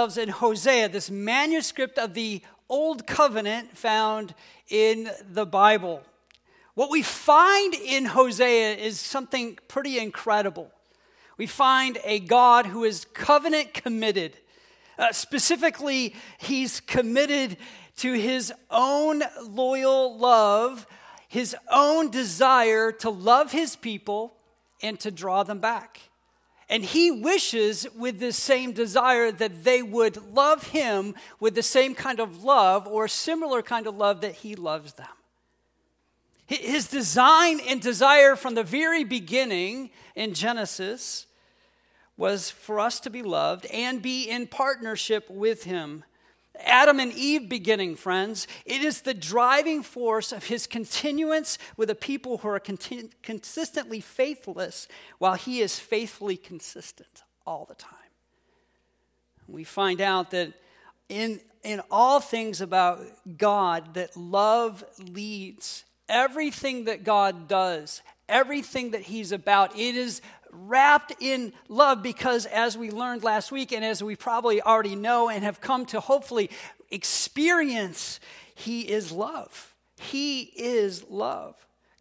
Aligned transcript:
in 0.00 0.30
Hosea, 0.30 0.88
this 0.88 1.10
manuscript 1.10 1.98
of 1.98 2.14
the 2.14 2.40
Old 2.70 3.06
Covenant 3.06 3.76
found 3.76 4.34
in 4.70 5.10
the 5.30 5.44
Bible. 5.44 6.02
What 6.72 6.90
we 6.90 7.02
find 7.02 7.74
in 7.74 8.06
Hosea 8.06 8.76
is 8.76 8.98
something 8.98 9.58
pretty 9.68 9.98
incredible. 9.98 10.70
We 11.36 11.46
find 11.46 11.98
a 12.02 12.18
God 12.18 12.64
who 12.64 12.84
is 12.84 13.04
covenant 13.12 13.74
committed. 13.74 14.38
Uh, 14.98 15.12
specifically, 15.12 16.14
he's 16.38 16.80
committed 16.80 17.58
to 17.96 18.14
his 18.14 18.54
own 18.70 19.22
loyal 19.42 20.16
love, 20.16 20.86
his 21.28 21.54
own 21.70 22.10
desire 22.10 22.90
to 22.92 23.10
love 23.10 23.52
his 23.52 23.76
people 23.76 24.34
and 24.82 24.98
to 25.00 25.10
draw 25.10 25.42
them 25.42 25.58
back. 25.58 26.00
And 26.70 26.84
he 26.84 27.10
wishes 27.10 27.84
with 27.96 28.20
the 28.20 28.32
same 28.32 28.70
desire 28.70 29.32
that 29.32 29.64
they 29.64 29.82
would 29.82 30.32
love 30.32 30.68
him 30.68 31.16
with 31.40 31.56
the 31.56 31.64
same 31.64 31.96
kind 31.96 32.20
of 32.20 32.44
love 32.44 32.86
or 32.86 33.08
similar 33.08 33.60
kind 33.60 33.88
of 33.88 33.96
love 33.96 34.20
that 34.20 34.36
he 34.36 34.54
loves 34.54 34.92
them. 34.92 35.08
His 36.46 36.86
design 36.86 37.60
and 37.68 37.80
desire 37.80 38.36
from 38.36 38.54
the 38.54 38.62
very 38.62 39.02
beginning 39.02 39.90
in 40.14 40.32
Genesis 40.32 41.26
was 42.16 42.50
for 42.50 42.78
us 42.78 43.00
to 43.00 43.10
be 43.10 43.22
loved 43.22 43.66
and 43.66 44.00
be 44.00 44.30
in 44.30 44.46
partnership 44.46 45.28
with 45.28 45.64
him. 45.64 46.04
Adam 46.64 47.00
and 47.00 47.12
Eve 47.12 47.48
beginning, 47.48 47.96
friends. 47.96 48.46
It 48.64 48.82
is 48.82 49.02
the 49.02 49.14
driving 49.14 49.82
force 49.82 50.32
of 50.32 50.44
his 50.44 50.66
continuance 50.66 51.58
with 51.76 51.90
a 51.90 51.94
people 51.94 52.38
who 52.38 52.48
are 52.48 52.60
conti- 52.60 53.10
consistently 53.22 54.00
faithless 54.00 54.88
while 55.18 55.34
he 55.34 55.60
is 55.60 55.78
faithfully 55.78 56.36
consistent 56.36 57.22
all 57.46 57.66
the 57.68 57.74
time. 57.74 57.94
We 59.48 59.64
find 59.64 60.00
out 60.00 60.30
that 60.30 60.52
in, 61.08 61.40
in 61.62 61.82
all 61.90 62.20
things 62.20 62.60
about 62.60 63.00
God, 63.36 63.94
that 63.94 64.16
love 64.16 64.84
leads. 64.98 65.84
Everything 66.08 66.84
that 66.84 67.04
God 67.04 67.48
does, 67.48 68.02
everything 68.28 68.92
that 68.92 69.02
he's 69.02 69.32
about, 69.32 69.76
it 69.76 69.96
is 69.96 70.22
wrapped 70.52 71.12
in 71.20 71.52
love 71.68 72.02
because, 72.02 72.46
as 72.46 72.76
we 72.76 72.90
learned 72.90 73.24
last 73.24 73.52
week, 73.52 73.72
and 73.72 73.84
as 73.84 74.02
we 74.02 74.16
probably 74.16 74.60
already 74.62 74.96
know 74.96 75.28
and 75.28 75.44
have 75.44 75.60
come 75.60 75.86
to 75.86 76.00
hopefully 76.00 76.50
experience, 76.90 78.20
He 78.54 78.82
is 78.82 79.12
love. 79.12 79.74
He 79.98 80.42
is 80.56 81.04
love. 81.08 81.54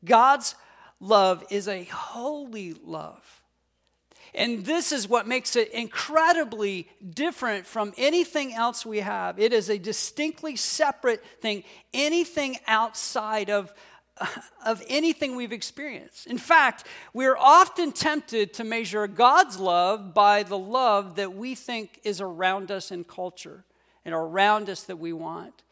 God's 0.03 0.55
love 0.99 1.43
is 1.49 1.67
a 1.67 1.83
holy 1.85 2.73
love. 2.73 3.39
And 4.33 4.63
this 4.63 4.91
is 4.91 5.09
what 5.09 5.27
makes 5.27 5.55
it 5.55 5.71
incredibly 5.71 6.87
different 7.09 7.65
from 7.65 7.93
anything 7.97 8.53
else 8.53 8.85
we 8.85 8.99
have. 8.99 9.39
It 9.39 9.53
is 9.53 9.69
a 9.69 9.79
distinctly 9.79 10.55
separate 10.55 11.23
thing, 11.41 11.63
anything 11.93 12.57
outside 12.67 13.49
of 13.49 13.73
of 14.65 14.83
anything 14.87 15.35
we've 15.35 15.51
experienced. 15.51 16.27
In 16.27 16.37
fact, 16.37 16.85
we're 17.13 17.37
often 17.37 17.91
tempted 17.91 18.53
to 18.55 18.63
measure 18.63 19.07
God's 19.07 19.59
love 19.59 20.13
by 20.13 20.43
the 20.43 20.57
love 20.57 21.15
that 21.15 21.35
we 21.35 21.55
think 21.55 21.99
is 22.03 22.21
around 22.21 22.71
us 22.71 22.91
in 22.91 23.03
culture 23.03 23.63
and 24.05 24.13
around 24.13 24.69
us 24.69 24.83
that 24.83 24.97
we 24.97 25.13
want. 25.13 25.63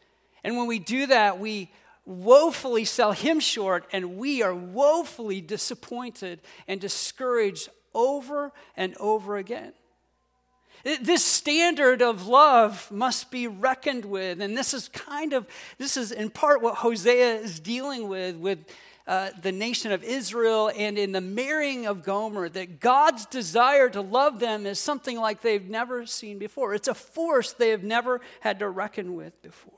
And 0.44 0.56
when 0.56 0.66
we 0.66 0.78
do 0.78 1.06
that, 1.06 1.38
we 1.38 1.70
woefully 2.04 2.84
sell 2.84 3.12
Him 3.12 3.40
short 3.40 3.86
and 3.92 4.16
we 4.16 4.42
are 4.42 4.54
woefully 4.54 5.40
disappointed 5.40 6.40
and 6.66 6.80
discouraged 6.80 7.68
over 7.94 8.52
and 8.76 8.96
over 8.98 9.36
again. 9.36 9.72
This 10.84 11.24
standard 11.24 12.02
of 12.02 12.26
love 12.26 12.90
must 12.90 13.30
be 13.30 13.46
reckoned 13.46 14.04
with. 14.04 14.40
And 14.40 14.56
this 14.56 14.72
is 14.74 14.88
kind 14.88 15.32
of, 15.32 15.46
this 15.78 15.96
is 15.96 16.12
in 16.12 16.30
part 16.30 16.62
what 16.62 16.76
Hosea 16.76 17.36
is 17.36 17.60
dealing 17.60 18.08
with, 18.08 18.36
with 18.36 18.64
uh, 19.06 19.30
the 19.42 19.52
nation 19.52 19.90
of 19.90 20.04
Israel 20.04 20.70
and 20.76 20.98
in 20.98 21.12
the 21.12 21.20
marrying 21.20 21.86
of 21.86 22.04
Gomer, 22.04 22.48
that 22.50 22.78
God's 22.78 23.26
desire 23.26 23.88
to 23.88 24.02
love 24.02 24.38
them 24.38 24.66
is 24.66 24.78
something 24.78 25.18
like 25.18 25.40
they've 25.40 25.68
never 25.68 26.06
seen 26.06 26.38
before. 26.38 26.74
It's 26.74 26.88
a 26.88 26.94
force 26.94 27.52
they 27.52 27.70
have 27.70 27.82
never 27.82 28.20
had 28.40 28.58
to 28.58 28.68
reckon 28.68 29.14
with 29.14 29.40
before. 29.42 29.72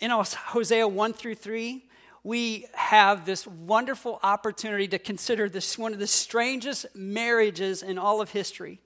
In 0.00 0.10
Hosea 0.10 0.88
1 0.88 1.12
through 1.12 1.36
3, 1.36 1.84
we 2.24 2.66
have 2.72 3.26
this 3.26 3.46
wonderful 3.46 4.18
opportunity 4.22 4.88
to 4.88 4.98
consider 4.98 5.48
this 5.48 5.78
one 5.78 5.92
of 5.92 5.98
the 5.98 6.06
strangest 6.06 6.86
marriages 6.94 7.82
in 7.82 7.98
all 7.98 8.22
of 8.22 8.30
history. 8.30 8.80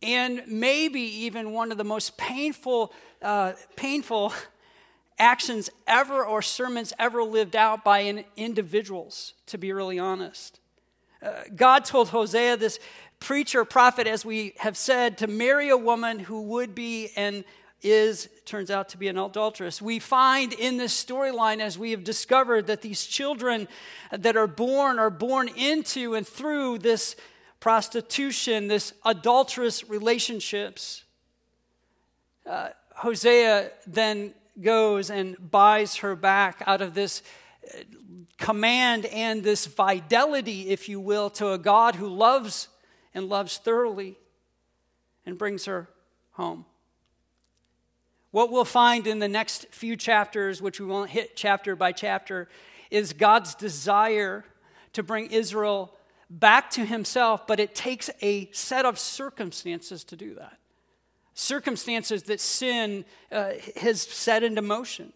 And 0.00 0.42
maybe 0.46 1.00
even 1.00 1.52
one 1.52 1.72
of 1.72 1.78
the 1.78 1.84
most 1.84 2.16
painful 2.16 2.94
uh, 3.20 3.52
painful 3.76 4.32
actions 5.18 5.70
ever 5.86 6.24
or 6.24 6.40
sermons 6.40 6.92
ever 6.98 7.22
lived 7.22 7.54
out 7.54 7.84
by 7.84 8.00
an 8.00 8.24
individuals 8.36 9.34
to 9.46 9.58
be 9.58 9.72
really 9.72 9.98
honest. 9.98 10.58
Uh, 11.22 11.42
god 11.54 11.84
told 11.84 12.08
hosea 12.08 12.56
this 12.56 12.80
preacher 13.20 13.64
prophet 13.64 14.08
as 14.08 14.24
we 14.24 14.54
have 14.58 14.76
said 14.76 15.18
to 15.18 15.28
marry 15.28 15.68
a 15.68 15.76
woman 15.76 16.18
who 16.18 16.42
would 16.42 16.74
be 16.74 17.10
and 17.14 17.44
is 17.82 18.28
turns 18.44 18.70
out 18.70 18.88
to 18.90 18.98
be 18.98 19.08
an 19.08 19.18
adulteress. 19.18 19.82
We 19.82 19.98
find 19.98 20.52
in 20.52 20.76
this 20.76 20.92
storyline, 20.92 21.60
as 21.60 21.78
we 21.78 21.90
have 21.90 22.04
discovered, 22.04 22.66
that 22.66 22.82
these 22.82 23.04
children 23.06 23.68
that 24.10 24.36
are 24.36 24.46
born 24.46 24.98
are 24.98 25.10
born 25.10 25.48
into 25.48 26.14
and 26.14 26.26
through 26.26 26.78
this 26.78 27.16
prostitution, 27.60 28.68
this 28.68 28.92
adulterous 29.04 29.88
relationships. 29.88 31.04
Uh, 32.44 32.70
Hosea 32.96 33.70
then 33.86 34.34
goes 34.60 35.10
and 35.10 35.36
buys 35.50 35.96
her 35.96 36.16
back 36.16 36.62
out 36.66 36.82
of 36.82 36.94
this 36.94 37.22
uh, 37.72 37.78
command 38.38 39.06
and 39.06 39.42
this 39.42 39.66
fidelity, 39.66 40.70
if 40.70 40.88
you 40.88 41.00
will, 41.00 41.30
to 41.30 41.52
a 41.52 41.58
God 41.58 41.94
who 41.94 42.08
loves 42.08 42.68
and 43.14 43.28
loves 43.28 43.58
thoroughly 43.58 44.16
and 45.24 45.38
brings 45.38 45.64
her 45.66 45.88
home. 46.32 46.64
What 48.32 48.50
we'll 48.50 48.64
find 48.64 49.06
in 49.06 49.18
the 49.18 49.28
next 49.28 49.66
few 49.70 49.94
chapters, 49.94 50.60
which 50.60 50.80
we 50.80 50.86
won't 50.86 51.10
hit 51.10 51.36
chapter 51.36 51.76
by 51.76 51.92
chapter, 51.92 52.48
is 52.90 53.12
God's 53.12 53.54
desire 53.54 54.44
to 54.94 55.02
bring 55.02 55.30
Israel 55.30 55.94
back 56.30 56.70
to 56.70 56.84
himself, 56.84 57.46
but 57.46 57.60
it 57.60 57.74
takes 57.74 58.08
a 58.22 58.50
set 58.52 58.86
of 58.86 58.98
circumstances 58.98 60.02
to 60.04 60.16
do 60.16 60.34
that. 60.36 60.56
Circumstances 61.34 62.24
that 62.24 62.40
sin 62.40 63.04
uh, 63.30 63.52
has 63.76 64.00
set 64.00 64.42
into 64.42 64.62
motion. 64.62 65.12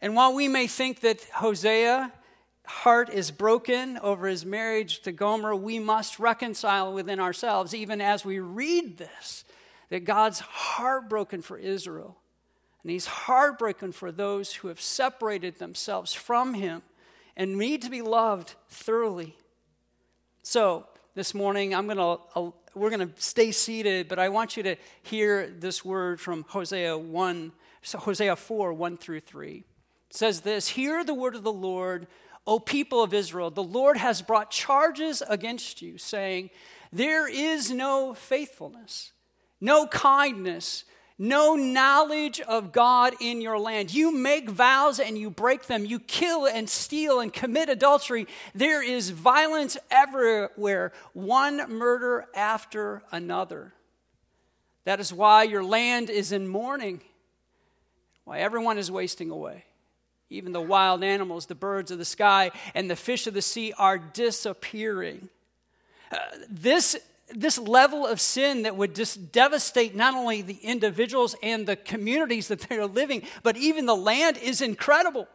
And 0.00 0.16
while 0.16 0.34
we 0.34 0.48
may 0.48 0.66
think 0.66 1.00
that 1.00 1.22
Hosea 1.34 2.10
heart 2.66 3.10
is 3.10 3.30
broken 3.30 3.98
over 3.98 4.26
his 4.26 4.46
marriage 4.46 5.00
to 5.02 5.12
Gomer, 5.12 5.54
we 5.54 5.78
must 5.78 6.18
reconcile 6.18 6.94
within 6.94 7.20
ourselves, 7.20 7.74
even 7.74 8.00
as 8.00 8.24
we 8.24 8.38
read 8.38 8.96
this, 8.96 9.44
that 9.90 10.04
God's 10.04 10.40
heartbroken 10.40 11.42
for 11.42 11.58
Israel. 11.58 12.16
And 12.82 12.90
he's 12.90 13.06
heartbroken 13.06 13.92
for 13.92 14.12
those 14.12 14.54
who 14.54 14.68
have 14.68 14.80
separated 14.80 15.58
themselves 15.58 16.12
from 16.12 16.54
him 16.54 16.82
and 17.36 17.56
need 17.58 17.82
to 17.82 17.90
be 17.90 18.02
loved 18.02 18.54
thoroughly. 18.68 19.36
So, 20.42 20.86
this 21.14 21.32
morning 21.32 21.74
I'm 21.74 21.88
to 21.88 22.18
uh, 22.34 22.50
we're 22.74 22.90
going 22.90 23.08
to 23.08 23.22
stay 23.22 23.52
seated, 23.52 24.08
but 24.08 24.18
I 24.18 24.28
want 24.28 24.56
you 24.56 24.64
to 24.64 24.76
hear 25.02 25.48
this 25.48 25.84
word 25.84 26.20
from 26.20 26.44
Hosea 26.48 26.98
1 26.98 27.52
so 27.82 27.98
Hosea 27.98 28.34
4 28.34 28.72
1 28.72 28.96
through 28.96 29.20
3. 29.20 29.56
It 29.56 29.64
says 30.10 30.40
this, 30.40 30.68
"Hear 30.68 31.04
the 31.04 31.14
word 31.14 31.34
of 31.34 31.42
the 31.42 31.52
Lord, 31.52 32.06
O 32.46 32.58
people 32.58 33.02
of 33.02 33.14
Israel. 33.14 33.50
The 33.50 33.62
Lord 33.62 33.96
has 33.96 34.22
brought 34.22 34.50
charges 34.50 35.22
against 35.28 35.80
you, 35.80 35.98
saying, 35.98 36.50
there 36.94 37.26
is 37.26 37.72
no 37.72 38.14
faithfulness, 38.14 39.12
no 39.60 39.86
kindness, 39.86 40.84
no 41.18 41.54
knowledge 41.54 42.40
of 42.40 42.72
God 42.72 43.14
in 43.20 43.40
your 43.40 43.58
land. 43.58 43.94
You 43.94 44.10
make 44.12 44.50
vows 44.50 44.98
and 44.98 45.16
you 45.16 45.30
break 45.30 45.66
them. 45.66 45.84
You 45.84 46.00
kill 46.00 46.46
and 46.46 46.68
steal 46.68 47.20
and 47.20 47.32
commit 47.32 47.68
adultery. 47.68 48.26
There 48.54 48.82
is 48.82 49.10
violence 49.10 49.76
everywhere, 49.90 50.92
one 51.12 51.70
murder 51.70 52.26
after 52.34 53.02
another. 53.12 53.72
That 54.84 55.00
is 55.00 55.12
why 55.12 55.44
your 55.44 55.64
land 55.64 56.10
is 56.10 56.32
in 56.32 56.48
mourning, 56.48 57.00
why 58.24 58.40
everyone 58.40 58.76
is 58.76 58.90
wasting 58.90 59.30
away. 59.30 59.64
Even 60.30 60.52
the 60.52 60.60
wild 60.60 61.04
animals, 61.04 61.46
the 61.46 61.54
birds 61.54 61.90
of 61.90 61.98
the 61.98 62.04
sky, 62.04 62.50
and 62.74 62.90
the 62.90 62.96
fish 62.96 63.26
of 63.26 63.34
the 63.34 63.42
sea 63.42 63.72
are 63.78 63.98
disappearing. 63.98 65.28
Uh, 66.10 66.18
this 66.50 66.96
this 67.34 67.58
level 67.58 68.06
of 68.06 68.20
sin 68.20 68.62
that 68.62 68.76
would 68.76 68.94
just 68.94 69.32
devastate 69.32 69.94
not 69.94 70.14
only 70.14 70.42
the 70.42 70.58
individuals 70.62 71.34
and 71.42 71.66
the 71.66 71.76
communities 71.76 72.48
that 72.48 72.60
they're 72.60 72.86
living, 72.86 73.22
but 73.42 73.56
even 73.56 73.86
the 73.86 73.96
land 73.96 74.38
is 74.38 74.60
incredible. 74.60 75.28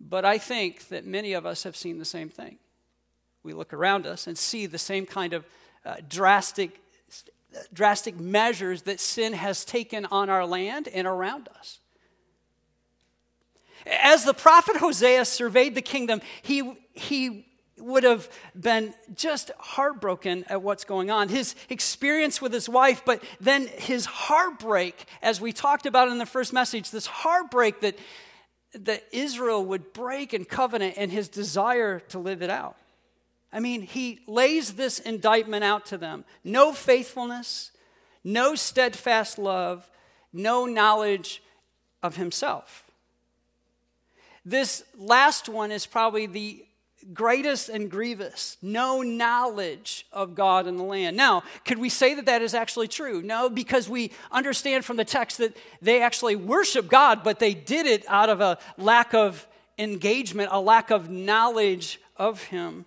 But 0.00 0.24
I 0.24 0.38
think 0.38 0.88
that 0.88 1.04
many 1.04 1.32
of 1.32 1.44
us 1.44 1.64
have 1.64 1.76
seen 1.76 1.98
the 1.98 2.04
same 2.04 2.28
thing. 2.28 2.58
We 3.42 3.52
look 3.52 3.72
around 3.72 4.06
us 4.06 4.26
and 4.26 4.36
see 4.36 4.66
the 4.66 4.78
same 4.78 5.06
kind 5.06 5.32
of 5.32 5.44
uh, 5.84 5.96
drastic 6.08 6.80
drastic 7.72 8.18
measures 8.18 8.82
that 8.82 9.00
sin 9.00 9.32
has 9.32 9.64
taken 9.64 10.06
on 10.06 10.28
our 10.28 10.44
land 10.44 10.86
and 10.88 11.06
around 11.06 11.48
us. 11.58 11.80
As 13.86 14.24
the 14.24 14.34
prophet 14.34 14.76
Hosea 14.76 15.24
surveyed 15.24 15.74
the 15.74 15.82
kingdom, 15.82 16.20
he, 16.42 16.74
he 16.92 17.47
would 17.80 18.04
have 18.04 18.28
been 18.58 18.94
just 19.14 19.50
heartbroken 19.58 20.44
at 20.48 20.62
what's 20.62 20.84
going 20.84 21.10
on. 21.10 21.28
His 21.28 21.54
experience 21.68 22.40
with 22.40 22.52
his 22.52 22.68
wife, 22.68 23.02
but 23.04 23.22
then 23.40 23.66
his 23.66 24.06
heartbreak, 24.06 25.06
as 25.22 25.40
we 25.40 25.52
talked 25.52 25.86
about 25.86 26.08
in 26.08 26.18
the 26.18 26.26
first 26.26 26.52
message, 26.52 26.90
this 26.90 27.06
heartbreak 27.06 27.80
that, 27.80 27.98
that 28.74 29.04
Israel 29.12 29.64
would 29.64 29.92
break 29.92 30.34
in 30.34 30.44
covenant 30.44 30.94
and 30.96 31.10
his 31.10 31.28
desire 31.28 32.00
to 32.08 32.18
live 32.18 32.42
it 32.42 32.50
out. 32.50 32.76
I 33.52 33.60
mean, 33.60 33.82
he 33.82 34.20
lays 34.26 34.74
this 34.74 34.98
indictment 34.98 35.64
out 35.64 35.86
to 35.86 35.98
them 35.98 36.24
no 36.44 36.72
faithfulness, 36.72 37.70
no 38.22 38.54
steadfast 38.54 39.38
love, 39.38 39.88
no 40.32 40.66
knowledge 40.66 41.42
of 42.02 42.16
himself. 42.16 42.84
This 44.44 44.82
last 44.96 45.48
one 45.48 45.70
is 45.70 45.86
probably 45.86 46.26
the 46.26 46.64
greatest 47.12 47.68
and 47.68 47.90
grievous, 47.90 48.56
no 48.60 49.02
knowledge 49.02 50.06
of 50.12 50.34
God 50.34 50.66
in 50.66 50.76
the 50.76 50.84
land. 50.84 51.16
Now, 51.16 51.42
could 51.64 51.78
we 51.78 51.88
say 51.88 52.14
that 52.14 52.26
that 52.26 52.42
is 52.42 52.54
actually 52.54 52.88
true? 52.88 53.22
No, 53.22 53.48
because 53.48 53.88
we 53.88 54.12
understand 54.30 54.84
from 54.84 54.96
the 54.96 55.04
text 55.04 55.38
that 55.38 55.56
they 55.80 56.02
actually 56.02 56.36
worship 56.36 56.88
God, 56.88 57.22
but 57.22 57.38
they 57.38 57.54
did 57.54 57.86
it 57.86 58.04
out 58.08 58.28
of 58.28 58.40
a 58.40 58.58
lack 58.76 59.14
of 59.14 59.46
engagement, 59.78 60.50
a 60.52 60.60
lack 60.60 60.90
of 60.90 61.08
knowledge 61.08 62.00
of 62.16 62.42
Him. 62.44 62.84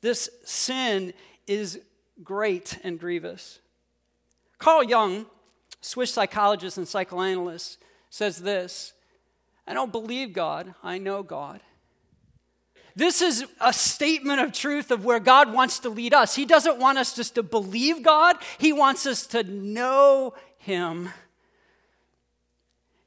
This 0.00 0.28
sin 0.44 1.14
is 1.46 1.80
great 2.22 2.78
and 2.84 2.98
grievous. 2.98 3.58
Carl 4.58 4.84
Jung, 4.84 5.26
Swiss 5.80 6.12
psychologist 6.12 6.78
and 6.78 6.86
psychoanalyst, 6.86 7.78
says 8.10 8.38
this 8.38 8.92
I 9.66 9.74
don't 9.74 9.92
believe 9.92 10.32
God, 10.32 10.74
I 10.82 10.98
know 10.98 11.22
God. 11.22 11.60
This 12.96 13.22
is 13.22 13.44
a 13.60 13.72
statement 13.72 14.40
of 14.40 14.52
truth 14.52 14.90
of 14.90 15.04
where 15.04 15.18
God 15.18 15.52
wants 15.52 15.80
to 15.80 15.88
lead 15.88 16.14
us. 16.14 16.36
He 16.36 16.44
doesn't 16.44 16.78
want 16.78 16.98
us 16.98 17.14
just 17.14 17.34
to 17.34 17.42
believe 17.42 18.02
God, 18.02 18.36
He 18.58 18.72
wants 18.72 19.06
us 19.06 19.26
to 19.28 19.42
know 19.42 20.34
Him. 20.58 21.10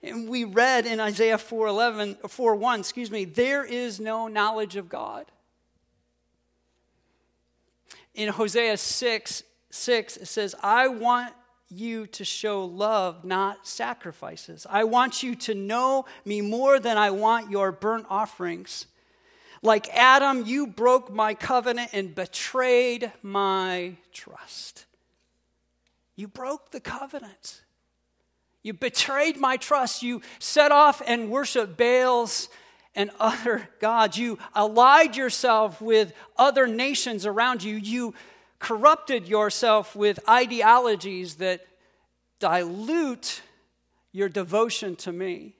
And 0.03 0.29
we 0.29 0.43
read 0.43 0.85
in 0.85 0.99
Isaiah 0.99 1.37
4:11 1.37 2.19
4:1, 2.21 2.79
excuse 2.79 3.11
me, 3.11 3.25
there 3.25 3.63
is 3.63 3.99
no 3.99 4.27
knowledge 4.27 4.75
of 4.75 4.89
God 4.89 5.31
in 8.17 8.29
Hosea 8.29 8.75
6 8.75 9.43
6, 9.69 10.17
it 10.17 10.25
says, 10.25 10.55
I 10.63 10.87
want 10.87 11.33
you 11.69 12.07
to 12.07 12.25
show 12.25 12.65
love, 12.65 13.23
not 13.23 13.67
sacrifices. 13.67 14.65
I 14.69 14.85
want 14.85 15.21
you 15.21 15.35
to 15.35 15.53
know 15.53 16.05
me 16.25 16.41
more 16.41 16.79
than 16.79 16.97
I 16.97 17.11
want 17.11 17.51
your 17.51 17.71
burnt 17.71 18.07
offerings. 18.09 18.87
Like 19.61 19.89
Adam, 19.93 20.45
you 20.45 20.67
broke 20.67 21.11
my 21.11 21.33
covenant 21.33 21.91
and 21.93 22.13
betrayed 22.13 23.11
my 23.21 23.95
trust. 24.11 24.85
You 26.15 26.27
broke 26.27 26.71
the 26.71 26.79
covenant. 26.79 27.61
You 28.63 28.73
betrayed 28.73 29.37
my 29.37 29.57
trust. 29.57 30.03
You 30.03 30.21
set 30.39 30.71
off 30.71 31.01
and 31.05 31.29
worshiped 31.29 31.77
Baals 31.77 32.49
and 32.95 33.11
other 33.19 33.69
gods. 33.79 34.17
You 34.17 34.39
allied 34.55 35.15
yourself 35.15 35.79
with 35.81 36.13
other 36.35 36.67
nations 36.67 37.25
around 37.25 37.63
you. 37.63 37.75
You 37.75 38.13
corrupted 38.59 39.27
yourself 39.27 39.95
with 39.95 40.19
ideologies 40.27 41.35
that 41.35 41.65
dilute 42.39 43.41
your 44.11 44.29
devotion 44.29 44.95
to 44.97 45.11
me. 45.11 45.55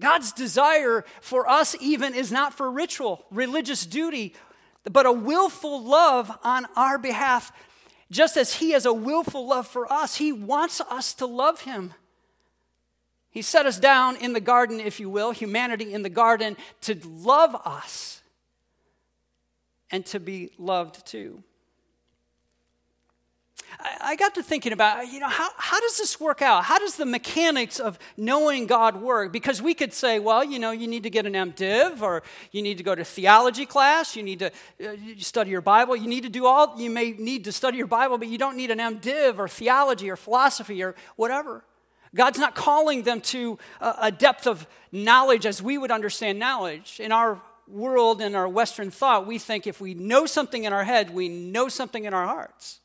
God's 0.00 0.32
desire 0.32 1.04
for 1.20 1.48
us, 1.48 1.74
even, 1.80 2.14
is 2.14 2.30
not 2.30 2.54
for 2.54 2.70
ritual, 2.70 3.24
religious 3.30 3.86
duty, 3.86 4.34
but 4.84 5.06
a 5.06 5.12
willful 5.12 5.82
love 5.82 6.36
on 6.44 6.66
our 6.76 6.98
behalf. 6.98 7.50
Just 8.10 8.36
as 8.36 8.54
He 8.54 8.72
has 8.72 8.84
a 8.86 8.92
willful 8.92 9.46
love 9.46 9.66
for 9.66 9.90
us, 9.90 10.16
He 10.16 10.32
wants 10.32 10.80
us 10.80 11.14
to 11.14 11.26
love 11.26 11.62
Him. 11.62 11.94
He 13.30 13.42
set 13.42 13.66
us 13.66 13.78
down 13.78 14.16
in 14.16 14.32
the 14.32 14.40
garden, 14.40 14.80
if 14.80 15.00
you 15.00 15.10
will, 15.10 15.30
humanity 15.30 15.92
in 15.92 16.02
the 16.02 16.08
garden, 16.08 16.56
to 16.82 16.98
love 17.04 17.54
us 17.66 18.22
and 19.90 20.04
to 20.06 20.20
be 20.20 20.50
loved 20.58 21.06
too. 21.06 21.42
I 23.78 24.16
got 24.16 24.34
to 24.36 24.42
thinking 24.42 24.72
about, 24.72 25.10
you 25.12 25.20
know, 25.20 25.28
how, 25.28 25.50
how 25.56 25.80
does 25.80 25.98
this 25.98 26.18
work 26.20 26.42
out? 26.42 26.64
How 26.64 26.78
does 26.78 26.96
the 26.96 27.04
mechanics 27.04 27.78
of 27.78 27.98
knowing 28.16 28.66
God 28.66 29.00
work? 29.00 29.32
Because 29.32 29.60
we 29.60 29.74
could 29.74 29.92
say, 29.92 30.18
well, 30.18 30.42
you 30.44 30.58
know, 30.58 30.70
you 30.70 30.86
need 30.86 31.02
to 31.02 31.10
get 31.10 31.26
an 31.26 31.34
MDiv, 31.34 32.00
or 32.00 32.22
you 32.52 32.62
need 32.62 32.78
to 32.78 32.84
go 32.84 32.94
to 32.94 33.04
theology 33.04 33.66
class, 33.66 34.16
you 34.16 34.22
need 34.22 34.38
to 34.38 34.46
uh, 34.84 34.96
study 35.18 35.50
your 35.50 35.60
Bible, 35.60 35.94
you 35.96 36.08
need 36.08 36.22
to 36.22 36.28
do 36.28 36.46
all, 36.46 36.78
you 36.78 36.90
may 36.90 37.12
need 37.12 37.44
to 37.44 37.52
study 37.52 37.76
your 37.76 37.86
Bible, 37.86 38.18
but 38.18 38.28
you 38.28 38.38
don't 38.38 38.56
need 38.56 38.70
an 38.70 38.78
MDiv 38.78 39.38
or 39.38 39.48
theology 39.48 40.10
or 40.10 40.16
philosophy 40.16 40.82
or 40.82 40.94
whatever. 41.16 41.64
God's 42.14 42.38
not 42.38 42.54
calling 42.54 43.02
them 43.02 43.20
to 43.22 43.58
a 43.80 44.10
depth 44.10 44.46
of 44.46 44.66
knowledge 44.90 45.44
as 45.44 45.60
we 45.60 45.76
would 45.76 45.90
understand 45.90 46.38
knowledge. 46.38 46.98
In 46.98 47.12
our 47.12 47.42
world, 47.68 48.22
in 48.22 48.34
our 48.34 48.48
Western 48.48 48.90
thought, 48.90 49.26
we 49.26 49.38
think 49.38 49.66
if 49.66 49.80
we 49.80 49.92
know 49.92 50.24
something 50.24 50.64
in 50.64 50.72
our 50.72 50.84
head, 50.84 51.12
we 51.12 51.28
know 51.28 51.68
something 51.68 52.04
in 52.04 52.14
our 52.14 52.26
hearts. 52.26 52.80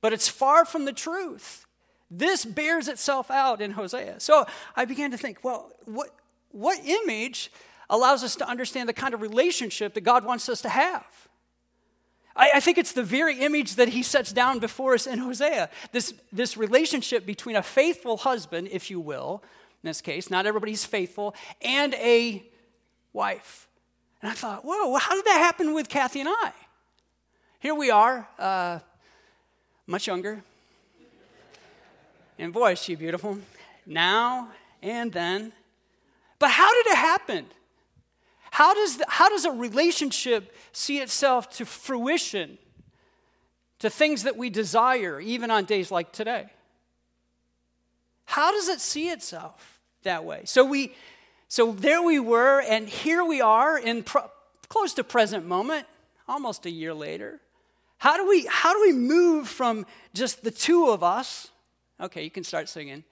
But 0.00 0.12
it's 0.12 0.28
far 0.28 0.64
from 0.64 0.84
the 0.84 0.92
truth. 0.92 1.66
This 2.10 2.44
bears 2.44 2.88
itself 2.88 3.30
out 3.30 3.60
in 3.60 3.72
Hosea. 3.72 4.18
So 4.18 4.46
I 4.74 4.84
began 4.84 5.10
to 5.12 5.16
think, 5.16 5.44
well, 5.44 5.70
what, 5.84 6.10
what 6.50 6.78
image 6.84 7.52
allows 7.88 8.24
us 8.24 8.36
to 8.36 8.48
understand 8.48 8.88
the 8.88 8.92
kind 8.92 9.14
of 9.14 9.20
relationship 9.20 9.94
that 9.94 10.00
God 10.00 10.24
wants 10.24 10.48
us 10.48 10.62
to 10.62 10.68
have? 10.68 11.06
I, 12.34 12.52
I 12.54 12.60
think 12.60 12.78
it's 12.78 12.92
the 12.92 13.02
very 13.02 13.40
image 13.40 13.76
that 13.76 13.90
he 13.90 14.02
sets 14.02 14.32
down 14.32 14.58
before 14.58 14.94
us 14.94 15.06
in 15.06 15.18
Hosea 15.18 15.68
this, 15.92 16.14
this 16.32 16.56
relationship 16.56 17.26
between 17.26 17.56
a 17.56 17.62
faithful 17.62 18.16
husband, 18.16 18.68
if 18.72 18.90
you 18.90 19.00
will, 19.00 19.42
in 19.82 19.88
this 19.88 20.00
case, 20.00 20.30
not 20.30 20.46
everybody's 20.46 20.84
faithful, 20.84 21.34
and 21.62 21.94
a 21.94 22.44
wife. 23.12 23.68
And 24.22 24.30
I 24.30 24.34
thought, 24.34 24.64
whoa, 24.64 24.96
how 24.96 25.14
did 25.14 25.24
that 25.24 25.38
happen 25.38 25.74
with 25.74 25.88
Kathy 25.88 26.20
and 26.20 26.28
I? 26.28 26.52
Here 27.60 27.74
we 27.74 27.90
are, 27.90 28.28
uh, 28.38 28.80
much 29.90 30.06
younger. 30.06 30.40
And 32.38 32.52
boy, 32.52 32.72
is 32.72 32.82
she 32.82 32.94
beautiful. 32.94 33.38
Now 33.84 34.48
and 34.82 35.12
then. 35.12 35.52
But 36.38 36.50
how 36.52 36.72
did 36.72 36.92
it 36.92 36.96
happen? 36.96 37.46
How 38.52 38.72
does, 38.72 38.98
the, 38.98 39.04
how 39.08 39.28
does 39.28 39.44
a 39.44 39.50
relationship 39.50 40.54
see 40.72 40.98
itself 40.98 41.50
to 41.56 41.66
fruition, 41.66 42.56
to 43.80 43.90
things 43.90 44.22
that 44.22 44.36
we 44.36 44.48
desire, 44.48 45.20
even 45.20 45.50
on 45.50 45.64
days 45.64 45.90
like 45.90 46.12
today? 46.12 46.46
How 48.26 48.52
does 48.52 48.68
it 48.68 48.80
see 48.80 49.08
itself 49.08 49.80
that 50.04 50.24
way? 50.24 50.42
So 50.44 50.64
we, 50.64 50.94
so 51.48 51.72
there 51.72 52.00
we 52.00 52.20
were, 52.20 52.60
and 52.60 52.88
here 52.88 53.24
we 53.24 53.40
are 53.40 53.76
in 53.76 54.04
pro, 54.04 54.22
close 54.68 54.94
to 54.94 55.04
present 55.04 55.46
moment, 55.46 55.86
almost 56.28 56.64
a 56.64 56.70
year 56.70 56.94
later. 56.94 57.40
How 58.00 58.16
do 58.16 58.26
we 58.26 58.46
how 58.46 58.72
do 58.72 58.80
we 58.80 58.92
move 58.92 59.46
from 59.46 59.84
just 60.14 60.42
the 60.42 60.50
two 60.50 60.88
of 60.88 61.02
us? 61.02 61.48
Okay, 62.00 62.24
you 62.24 62.30
can 62.30 62.44
start 62.44 62.66
singing. 62.66 63.04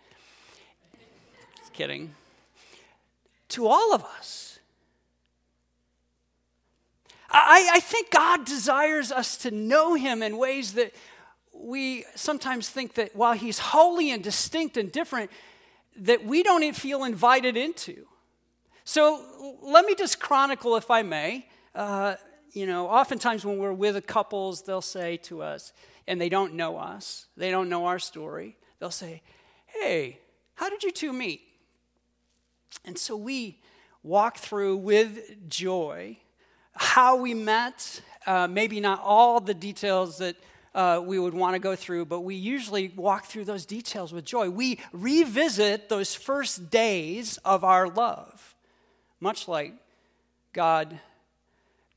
Just 1.59 1.75
kidding. 1.75 2.15
To 3.51 3.67
all 3.67 3.95
of 3.95 4.03
us. 4.03 4.59
I, 7.31 7.73
I 7.75 7.81
think 7.81 8.11
God 8.11 8.47
desires 8.47 9.13
us 9.13 9.37
to 9.39 9.51
know 9.51 9.93
Him 9.93 10.23
in 10.23 10.39
ways 10.39 10.73
that 10.73 10.95
we 11.53 12.07
sometimes 12.15 12.71
think 12.71 12.95
that 12.95 13.15
while 13.15 13.35
He's 13.35 13.59
holy 13.59 14.11
and 14.11 14.25
distinct 14.25 14.79
and 14.79 14.91
different, 14.91 15.31
that 15.97 16.25
we 16.25 16.43
don't 16.43 16.75
feel 16.75 17.05
invited 17.05 17.59
into. 17.59 18.07
So 18.85 19.23
let 19.61 19.85
me 19.85 19.95
just 19.95 20.19
chronicle, 20.19 20.77
if 20.77 20.91
I 20.91 21.03
may. 21.03 21.47
Uh, 21.75 22.15
you 22.53 22.67
know, 22.67 22.89
oftentimes 22.89 23.45
when 23.45 23.59
we're 23.59 23.73
with 23.73 24.07
couples, 24.07 24.63
they'll 24.63 24.81
say 24.81 25.17
to 25.19 25.43
us, 25.43 25.73
and 26.07 26.21
they 26.21 26.29
don't 26.29 26.55
know 26.55 26.77
us, 26.77 27.27
they 27.37 27.51
don't 27.51 27.69
know 27.69 27.87
our 27.87 27.99
story, 27.99 28.57
they'll 28.79 28.91
say, 28.91 29.23
Hey, 29.67 30.19
how 30.55 30.71
did 30.71 30.83
you 30.83 30.91
two 30.91 31.13
meet? 31.13 31.43
And 32.85 32.97
so 32.97 33.17
we 33.17 33.61
walk 34.03 34.39
through 34.39 34.79
with 34.79 35.49
joy 35.49 36.17
how 36.79 37.17
we 37.17 37.35
met, 37.35 38.01
uh, 38.27 38.47
maybe 38.47 38.79
not 38.81 39.01
all 39.03 39.41
the 39.41 39.55
details 39.55 40.19
that 40.19 40.37
uh, 40.75 41.03
we 41.05 41.19
would 41.19 41.35
want 41.35 41.55
to 41.55 41.59
go 41.59 41.75
through, 41.75 42.05
but 42.05 42.21
we 42.21 42.37
usually 42.37 42.93
walk 42.95 43.25
through 43.27 43.45
those 43.45 43.67
details 43.67 44.13
with 44.13 44.25
joy. 44.25 44.49
We 44.49 44.79
revisit 44.93 45.89
those 45.89 46.15
first 46.15 46.71
days 46.71 47.37
of 47.39 47.65
our 47.65 47.89
love, 47.89 48.55
much 49.19 49.49
like 49.49 49.75
God 50.53 51.01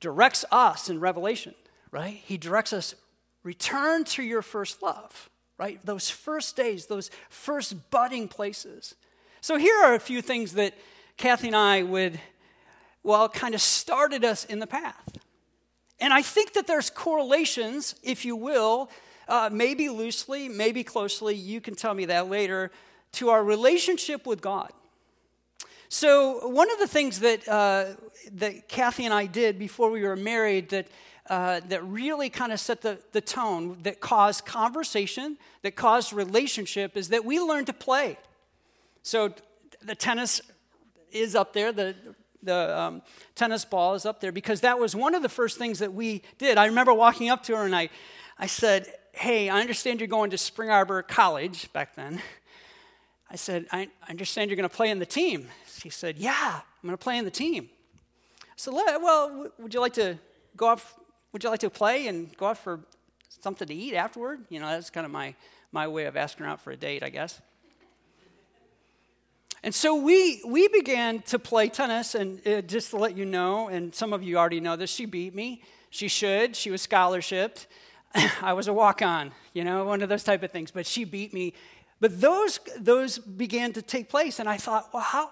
directs 0.02 0.44
us 0.52 0.90
in 0.90 1.00
Revelation, 1.00 1.56
right? 1.92 2.22
He 2.26 2.38
directs 2.38 2.74
us 2.74 2.96
Return 3.44 4.04
to 4.04 4.24
your 4.24 4.42
first 4.42 4.84
love, 4.84 5.30
right? 5.58 5.84
Those 5.84 6.10
first 6.10 6.56
days, 6.56 6.86
those 6.86 7.10
first 7.30 7.90
budding 7.90 8.28
places. 8.28 8.94
So 9.42 9.58
here 9.58 9.76
are 9.84 9.96
a 9.96 10.00
few 10.00 10.22
things 10.22 10.54
that 10.54 10.76
Kathy 11.18 11.48
and 11.48 11.56
I 11.56 11.82
would, 11.82 12.20
well, 13.04 13.28
kind 13.30 13.56
of 13.56 13.62
started 13.62 14.24
us 14.24 14.46
in 14.46 14.60
the 14.60 14.68
path. 14.68 15.18
And 16.00 16.14
I 16.14 16.22
think 16.22 16.54
that 16.54 16.68
there's 16.68 16.90
correlations, 16.92 17.96
if 18.04 18.26
you 18.26 18.36
will, 18.36 18.92
uh, 19.28 19.50
maybe 19.52 19.90
loosely, 19.90 20.50
maybe 20.50 20.84
closely, 20.84 21.34
you 21.36 21.62
can 21.62 21.74
tell 21.74 21.94
me 21.94 22.06
that 22.06 22.30
later, 22.30 22.72
to 23.14 23.30
our 23.30 23.44
relationship 23.44 24.28
with 24.28 24.42
God. 24.42 24.72
So, 25.94 26.48
one 26.48 26.72
of 26.72 26.80
the 26.80 26.88
things 26.88 27.20
that, 27.20 27.46
uh, 27.50 27.88
that 28.36 28.70
Kathy 28.70 29.04
and 29.04 29.14
I 29.14 29.26
did 29.26 29.60
before 29.60 29.92
we 29.92 30.04
were 30.04 30.16
married 30.16 30.70
that, 30.70 30.88
uh, 31.30 31.60
that 31.68 31.84
really 31.84 32.30
kind 32.30 32.54
of 32.54 32.62
set 32.62 32.82
the, 32.82 32.98
the 33.12 33.20
tone, 33.20 33.78
that 33.84 34.00
caused 34.00 34.46
conversation, 34.46 35.38
that 35.64 35.76
caused 35.76 36.14
relationship, 36.14 36.96
is 36.96 37.10
that 37.10 37.26
we 37.26 37.42
learned 37.42 37.68
to 37.68 37.74
play. 37.74 38.18
So, 39.04 39.34
the 39.82 39.94
tennis 39.94 40.40
is 41.12 41.36
up 41.36 41.52
there, 41.52 41.74
the, 41.74 41.94
the 42.42 42.80
um, 42.80 43.02
tennis 43.36 43.66
ball 43.66 43.94
is 43.94 44.06
up 44.06 44.22
there, 44.22 44.32
because 44.32 44.62
that 44.62 44.80
was 44.80 44.96
one 44.96 45.14
of 45.14 45.22
the 45.22 45.30
first 45.30 45.58
things 45.58 45.80
that 45.80 45.94
we 45.94 46.22
did. 46.38 46.58
I 46.58 46.68
remember 46.68 46.94
walking 46.94 47.30
up 47.30 47.44
to 47.44 47.58
her 47.58 47.66
and 47.66 47.76
I, 47.76 47.90
I 48.40 48.48
said, 48.48 48.88
Hey, 49.12 49.50
I 49.50 49.60
understand 49.60 50.00
you're 50.00 50.08
going 50.08 50.30
to 50.30 50.38
Spring 50.38 50.70
Arbor 50.70 51.02
College 51.02 51.72
back 51.74 51.96
then. 51.96 52.22
I 53.32 53.38
said, 53.38 53.66
I 53.72 53.88
understand 54.10 54.50
you're 54.50 54.58
going 54.58 54.68
to 54.68 54.76
play 54.76 54.90
in 54.90 55.00
the 55.00 55.06
team. 55.06 55.48
She 55.80 55.90
said, 55.90 56.18
Yeah, 56.18 56.60
I'm 56.60 56.88
going 56.88 56.98
to 56.98 57.02
play 57.02 57.18
in 57.18 57.24
the 57.24 57.32
team. 57.32 57.70
I 58.44 58.54
said, 58.58 58.74
Well, 58.74 59.48
would 59.58 59.74
you 59.74 59.80
like 59.80 59.94
to 59.94 60.20
go 60.58 60.68
off? 60.68 61.00
Would 61.32 61.44
you 61.46 61.50
like 61.50 61.62
to 61.62 61.70
play 61.70 62.08
and 62.08 62.36
go 62.36 62.48
out 62.48 62.58
for 62.58 62.82
something 63.30 63.66
to 63.70 63.74
eat 63.74 63.96
afterward? 63.96 64.42
You 64.50 64.60
know, 64.60 64.68
that's 64.68 64.90
kind 64.90 65.06
of 65.06 65.14
my, 65.14 65.34
my 65.72 65.88
way 65.88 66.06
of 66.06 66.18
asking 66.18 66.46
her 66.46 66.52
out 66.52 66.60
for 66.60 66.72
a 66.72 66.76
date, 66.76 67.04
I 67.04 67.10
guess. 67.10 67.40
And 69.64 69.74
so 69.74 69.96
we, 69.96 70.42
we 70.46 70.68
began 70.68 71.22
to 71.24 71.40
play 71.40 71.70
tennis, 71.70 72.16
and 72.16 72.46
uh, 72.46 72.62
just 72.62 72.90
to 72.90 72.98
let 72.98 73.16
you 73.16 73.26
know, 73.26 73.70
and 73.70 73.96
some 73.96 74.12
of 74.12 74.24
you 74.24 74.38
already 74.38 74.60
know 74.60 74.76
this, 74.76 74.90
she 74.90 75.06
beat 75.06 75.34
me. 75.34 75.62
She 75.90 76.10
should. 76.10 76.56
She 76.56 76.70
was 76.70 76.86
scholarshiped. 76.86 77.68
I 78.42 78.54
was 78.54 78.68
a 78.68 78.74
walk 78.74 79.02
on, 79.02 79.32
you 79.54 79.64
know, 79.64 79.86
one 79.86 80.02
of 80.02 80.10
those 80.10 80.24
type 80.24 80.44
of 80.44 80.52
things, 80.52 80.72
but 80.72 80.86
she 80.86 81.06
beat 81.06 81.34
me. 81.34 81.54
But 82.02 82.20
those, 82.20 82.60
those 82.78 83.20
began 83.20 83.72
to 83.74 83.82
take 83.82 84.10
place, 84.10 84.40
and 84.40 84.50
I 84.50 84.58
thought, 84.58 84.90
well, 84.94 85.04
how, 85.04 85.32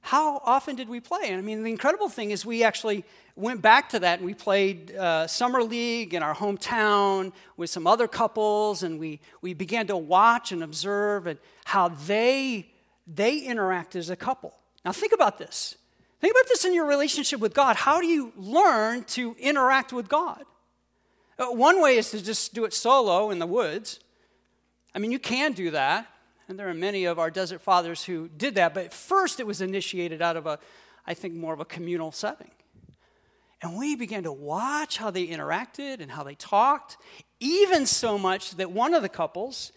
how 0.00 0.40
often 0.44 0.76
did 0.76 0.88
we 0.88 1.00
play? 1.00 1.24
And 1.24 1.36
I 1.36 1.40
mean, 1.42 1.62
the 1.62 1.70
incredible 1.70 2.08
thing 2.08 2.30
is 2.30 2.46
we 2.46 2.64
actually 2.64 3.04
went 3.36 3.60
back 3.60 3.90
to 3.90 3.98
that 3.98 4.20
and 4.20 4.26
we 4.26 4.32
played 4.32 4.94
uh, 4.94 5.26
summer 5.26 5.62
league 5.62 6.14
in 6.14 6.22
our 6.22 6.34
hometown 6.34 7.32
with 7.56 7.68
some 7.68 7.86
other 7.86 8.08
couples, 8.08 8.82
and 8.82 8.98
we, 8.98 9.20
we 9.42 9.52
began 9.54 9.86
to 9.88 9.96
watch 9.96 10.52
and 10.52 10.62
observe 10.62 11.26
and 11.26 11.38
how 11.64 11.88
they 11.88 12.70
they 13.06 13.38
interact 13.38 13.96
as 13.96 14.08
a 14.08 14.16
couple. 14.16 14.54
Now, 14.84 14.92
think 14.92 15.12
about 15.12 15.36
this. 15.36 15.76
Think 16.20 16.32
about 16.32 16.48
this 16.48 16.64
in 16.64 16.72
your 16.72 16.86
relationship 16.86 17.40
with 17.40 17.52
God. 17.52 17.76
How 17.76 18.00
do 18.00 18.06
you 18.06 18.32
learn 18.36 19.04
to 19.04 19.36
interact 19.38 19.92
with 19.92 20.08
God? 20.08 20.44
Uh, 21.38 21.46
one 21.46 21.82
way 21.82 21.98
is 21.98 22.10
to 22.12 22.22
just 22.22 22.54
do 22.54 22.64
it 22.64 22.72
solo 22.72 23.30
in 23.30 23.40
the 23.40 23.46
woods. 23.46 24.00
I 24.94 24.98
mean, 24.98 25.10
you 25.10 25.18
can 25.18 25.52
do 25.52 25.72
that, 25.72 26.06
and 26.48 26.58
there 26.58 26.68
are 26.68 26.74
many 26.74 27.04
of 27.04 27.18
our 27.18 27.30
desert 27.30 27.60
fathers 27.60 28.04
who 28.04 28.28
did 28.28 28.54
that, 28.54 28.74
but 28.74 28.92
first 28.92 29.40
it 29.40 29.46
was 29.46 29.60
initiated 29.60 30.22
out 30.22 30.36
of 30.36 30.46
a, 30.46 30.58
I 31.06 31.14
think, 31.14 31.34
more 31.34 31.52
of 31.52 31.60
a 31.60 31.64
communal 31.64 32.12
setting. 32.12 32.50
And 33.60 33.76
we 33.76 33.96
began 33.96 34.24
to 34.24 34.32
watch 34.32 34.98
how 34.98 35.10
they 35.10 35.26
interacted 35.26 36.00
and 36.00 36.10
how 36.10 36.22
they 36.22 36.34
talked, 36.34 36.98
even 37.40 37.86
so 37.86 38.18
much 38.18 38.52
that 38.52 38.70
one 38.70 38.94
of 38.94 39.02
the 39.02 39.08
couples 39.08 39.72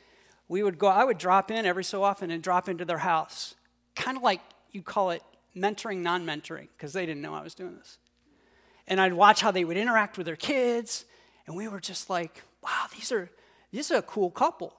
we 0.49 0.63
would 0.63 0.77
go, 0.77 0.87
I 0.87 1.03
would 1.03 1.17
drop 1.17 1.51
in 1.51 1.65
every 1.65 1.83
so 1.83 2.03
often 2.03 2.31
and 2.31 2.41
drop 2.41 2.69
into 2.69 2.85
their 2.85 2.97
house. 2.97 3.55
Kind 3.95 4.17
of 4.17 4.23
like 4.23 4.41
you 4.71 4.81
call 4.81 5.11
it 5.11 5.21
mentoring, 5.55 5.97
non 5.97 6.25
mentoring, 6.25 6.67
because 6.77 6.93
they 6.93 7.05
didn't 7.05 7.21
know 7.21 7.33
I 7.33 7.43
was 7.43 7.55
doing 7.55 7.75
this. 7.75 7.97
And 8.87 9.01
I'd 9.01 9.13
watch 9.13 9.41
how 9.41 9.51
they 9.51 9.65
would 9.65 9.77
interact 9.77 10.17
with 10.17 10.25
their 10.25 10.35
kids, 10.35 11.05
and 11.45 11.55
we 11.55 11.67
were 11.67 11.79
just 11.79 12.09
like, 12.09 12.43
wow, 12.61 12.85
these 12.95 13.11
are, 13.11 13.29
these 13.71 13.91
are 13.91 13.97
a 13.97 14.01
cool 14.01 14.31
couple. 14.31 14.73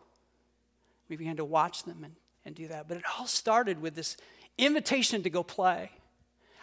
We 1.08 1.16
began 1.16 1.36
to 1.36 1.44
watch 1.44 1.84
them 1.84 2.04
and, 2.04 2.14
and 2.44 2.54
do 2.54 2.68
that. 2.68 2.88
But 2.88 2.98
it 2.98 3.04
all 3.18 3.26
started 3.26 3.80
with 3.80 3.94
this 3.94 4.16
invitation 4.56 5.22
to 5.22 5.30
go 5.30 5.42
play. 5.42 5.90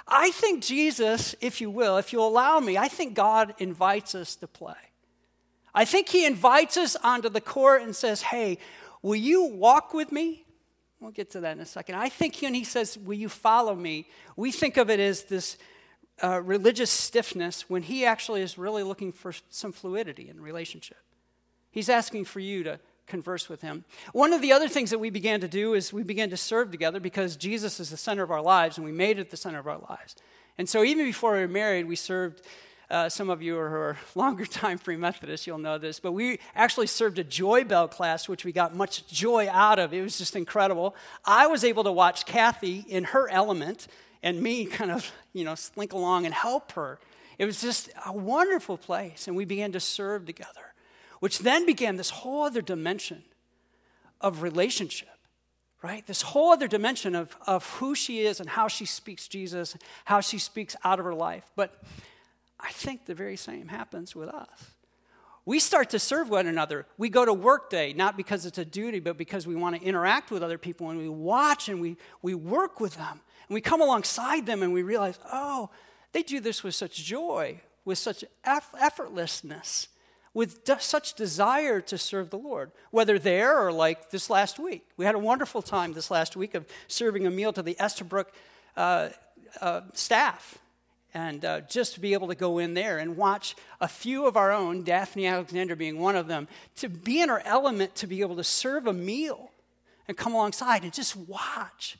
I 0.08 0.32
think 0.32 0.64
Jesus, 0.64 1.36
if 1.42 1.62
you 1.62 1.70
will, 1.70 1.98
if 1.98 2.14
you'll 2.14 2.28
allow 2.28 2.60
me, 2.60 2.78
I 2.78 2.88
think 2.88 3.16
God 3.16 3.56
invites 3.58 4.14
us 4.14 4.36
to 4.38 4.48
play. 4.48 4.76
I 5.74 5.84
think 5.86 6.10
He 6.10 6.26
invites 6.26 6.78
us 6.78 6.96
onto 6.98 7.30
the 7.30 7.42
court 7.42 7.82
and 7.82 7.96
says, 7.96 8.22
hey, 8.22 8.60
Will 9.06 9.16
you 9.16 9.44
walk 9.44 9.94
with 9.94 10.12
me? 10.12 10.48
We'll 11.00 11.12
get 11.12 11.30
to 11.34 11.42
that 11.42 11.52
in 11.52 11.60
a 11.60 11.66
second. 11.68 11.94
I 11.94 12.10
think 12.10 12.40
when 12.42 12.56
he 12.56 12.64
says, 12.64 12.98
Will 12.98 13.14
you 13.14 13.30
follow 13.30 13.76
me? 13.76 14.08
we 14.36 14.52
think 14.52 14.78
of 14.78 14.90
it 14.90 15.00
as 15.00 15.26
this 15.26 15.60
uh, 16.24 16.42
religious 16.42 16.90
stiffness 16.90 17.70
when 17.70 17.84
he 17.84 18.04
actually 18.04 18.42
is 18.42 18.58
really 18.58 18.82
looking 18.82 19.12
for 19.12 19.32
some 19.52 19.72
fluidity 19.72 20.28
in 20.28 20.42
relationship. 20.42 20.98
He's 21.70 21.88
asking 21.88 22.26
for 22.26 22.40
you 22.40 22.64
to 22.64 22.80
converse 23.08 23.50
with 23.50 23.62
him. 23.62 23.86
One 24.14 24.34
of 24.34 24.42
the 24.42 24.52
other 24.52 24.68
things 24.68 24.90
that 24.90 25.00
we 25.00 25.10
began 25.10 25.42
to 25.42 25.48
do 25.48 25.74
is 25.74 25.94
we 25.94 26.04
began 26.04 26.30
to 26.32 26.38
serve 26.38 26.72
together 26.72 27.00
because 27.00 27.36
Jesus 27.36 27.80
is 27.80 27.90
the 27.90 27.98
center 27.98 28.24
of 28.24 28.32
our 28.32 28.42
lives 28.42 28.78
and 28.78 28.86
we 28.86 28.92
made 28.92 29.20
it 29.20 29.30
the 29.30 29.38
center 29.38 29.60
of 29.60 29.68
our 29.68 29.80
lives. 29.90 30.16
And 30.58 30.68
so 30.68 30.84
even 30.84 31.06
before 31.06 31.34
we 31.34 31.40
were 31.40 31.48
married, 31.48 31.88
we 31.88 31.96
served 31.96 32.42
uh, 32.90 33.10
some 33.10 33.30
of 33.30 33.42
you 33.42 33.56
who 33.56 33.60
are 33.60 33.98
longer 34.16 34.46
time 34.46 34.78
free 34.78 34.98
Methodists, 34.98 35.48
you'll 35.48 35.58
know 35.58 35.78
this, 35.78 36.00
but 36.00 36.12
we 36.12 36.40
actually 36.56 36.88
served 36.88 37.20
a 37.20 37.24
joy 37.24 37.64
bell 37.64 37.88
class, 37.88 38.30
which 38.30 38.46
we 38.46 38.52
got 38.52 38.76
much 38.76 39.08
joy 39.08 39.48
out 39.50 39.80
of. 39.80 39.94
It 39.94 40.02
was 40.02 40.18
just 40.18 40.36
incredible. 40.36 40.96
I 41.24 41.48
was 41.48 41.64
able 41.64 41.84
to 41.84 41.92
watch 41.92 42.26
Kathy 42.26 42.86
in 42.88 43.06
her 43.06 43.30
element 43.30 43.88
and 44.24 44.42
me 44.42 44.66
kind 44.66 44.92
of, 44.92 45.12
you 45.34 45.44
know, 45.44 45.56
slink 45.56 45.94
along 45.94 46.26
and 46.26 46.34
help 46.34 46.74
her. 46.74 47.00
It 47.38 47.46
was 47.46 47.60
just 47.62 47.90
a 48.06 48.14
wonderful 48.14 48.78
place, 48.78 49.28
and 49.28 49.36
we 49.36 49.44
began 49.44 49.74
to 49.74 49.80
serve 49.80 50.26
together, 50.26 50.74
which 51.20 51.40
then 51.40 51.66
began 51.66 51.96
this 51.96 52.10
whole 52.10 52.44
other 52.44 52.62
dimension 52.62 53.24
of 54.22 54.42
relationship 54.42 55.10
right? 55.86 56.08
This 56.08 56.24
whole 56.24 56.52
other 56.52 56.68
dimension 56.68 57.14
of, 57.14 57.38
of 57.46 57.70
who 57.76 57.94
she 57.94 58.22
is 58.22 58.40
and 58.40 58.50
how 58.50 58.68
she 58.68 58.86
speaks 58.86 59.28
Jesus, 59.28 59.78
how 60.06 60.20
she 60.20 60.40
speaks 60.40 60.76
out 60.84 60.98
of 60.98 61.06
her 61.06 61.14
life. 61.14 61.44
But 61.56 61.80
I 62.60 62.72
think 62.72 63.06
the 63.06 63.14
very 63.14 63.38
same 63.38 63.68
happens 63.68 64.16
with 64.16 64.30
us. 64.30 64.72
We 65.46 65.60
start 65.60 65.92
to 65.92 66.00
serve 66.00 66.30
one 66.30 66.48
another. 66.48 66.88
We 66.98 67.10
go 67.10 67.24
to 67.24 67.34
work 67.34 67.70
day, 67.70 67.94
not 67.94 68.18
because 68.18 68.48
it's 68.48 68.58
a 68.58 68.66
duty, 68.66 69.00
but 69.00 69.16
because 69.16 69.46
we 69.46 69.56
want 69.56 69.76
to 69.76 69.82
interact 69.84 70.32
with 70.32 70.42
other 70.42 70.58
people 70.58 70.90
and 70.90 70.98
we 70.98 71.08
watch 71.08 71.70
and 71.70 71.80
we, 71.80 71.98
we 72.24 72.34
work 72.34 72.80
with 72.80 72.96
them. 72.96 73.22
And 73.48 73.54
we 73.54 73.62
come 73.62 73.80
alongside 73.80 74.48
them 74.48 74.64
and 74.64 74.74
we 74.74 74.82
realize, 74.82 75.20
oh, 75.32 75.70
they 76.14 76.24
do 76.24 76.40
this 76.40 76.64
with 76.64 76.74
such 76.74 76.96
joy, 76.96 77.62
with 77.84 78.00
such 78.00 78.26
eff- 78.44 78.72
effortlessness, 78.72 79.88
with 80.36 80.70
such 80.82 81.16
desire 81.16 81.82
to 81.82 81.98
serve 81.98 82.30
the 82.30 82.38
Lord. 82.38 82.70
Whether 82.92 83.18
there 83.18 83.58
or 83.58 83.72
like 83.72 84.12
this 84.12 84.30
last 84.30 84.60
week. 84.60 84.86
We 84.98 85.06
had 85.06 85.16
a 85.16 85.20
wonderful 85.20 85.64
time 85.64 85.94
this 85.94 86.12
last 86.12 86.36
week 86.36 86.54
of 86.54 86.68
serving 86.88 87.26
a 87.26 87.32
meal 87.32 87.54
to 87.54 87.64
the 87.64 87.76
Estabrook 87.80 88.32
uh, 88.78 89.10
uh, 89.62 89.82
staff 89.94 90.60
and 91.14 91.46
uh, 91.46 91.62
just 91.62 91.94
to 91.94 92.02
be 92.02 92.12
able 92.12 92.28
to 92.28 92.36
go 92.36 92.58
in 92.58 92.74
there 92.74 92.98
and 92.98 93.16
watch 93.16 93.56
a 93.80 93.88
few 93.88 94.28
of 94.28 94.36
our 94.36 94.52
own, 94.52 94.84
Daphne 94.84 95.26
Alexander 95.26 95.74
being 95.74 95.98
one 95.98 96.18
of 96.18 96.28
them, 96.28 96.50
to 96.76 96.90
be 96.90 97.22
in 97.22 97.30
our 97.30 97.42
element 97.46 97.96
to 97.96 98.06
be 98.06 98.20
able 98.20 98.36
to 98.36 98.44
serve 98.44 98.86
a 98.86 98.94
meal 98.94 99.52
and 100.10 100.18
come 100.18 100.34
alongside 100.34 100.84
and 100.84 100.94
just 100.94 101.16
watch. 101.16 101.98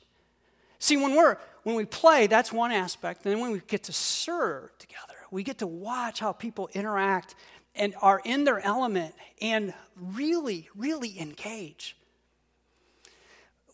See, 0.78 0.98
when 0.98 1.16
we're 1.16 1.38
when 1.62 1.74
we 1.74 1.86
play, 1.86 2.26
that's 2.26 2.52
one 2.52 2.70
aspect. 2.70 3.24
And 3.24 3.32
then 3.32 3.40
when 3.40 3.50
we 3.50 3.60
get 3.66 3.84
to 3.84 3.92
serve 3.92 4.76
together, 4.78 5.16
we 5.30 5.42
get 5.42 5.58
to 5.58 5.66
watch 5.66 6.20
how 6.20 6.32
people 6.32 6.68
interact 6.74 7.34
and 7.76 7.94
are 8.00 8.20
in 8.24 8.44
their 8.44 8.60
element 8.60 9.14
and 9.40 9.74
really, 9.96 10.68
really 10.74 11.18
engage. 11.20 11.96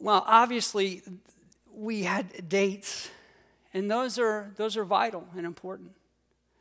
Well, 0.01 0.25
obviously, 0.27 1.03
we 1.73 2.03
had 2.03 2.49
dates 2.49 3.11
and 3.75 3.91
those 3.91 4.19
are, 4.19 4.53
those 4.57 4.77
are 4.77 4.85
vital 4.85 5.27
and 5.37 5.47
important. 5.47 5.93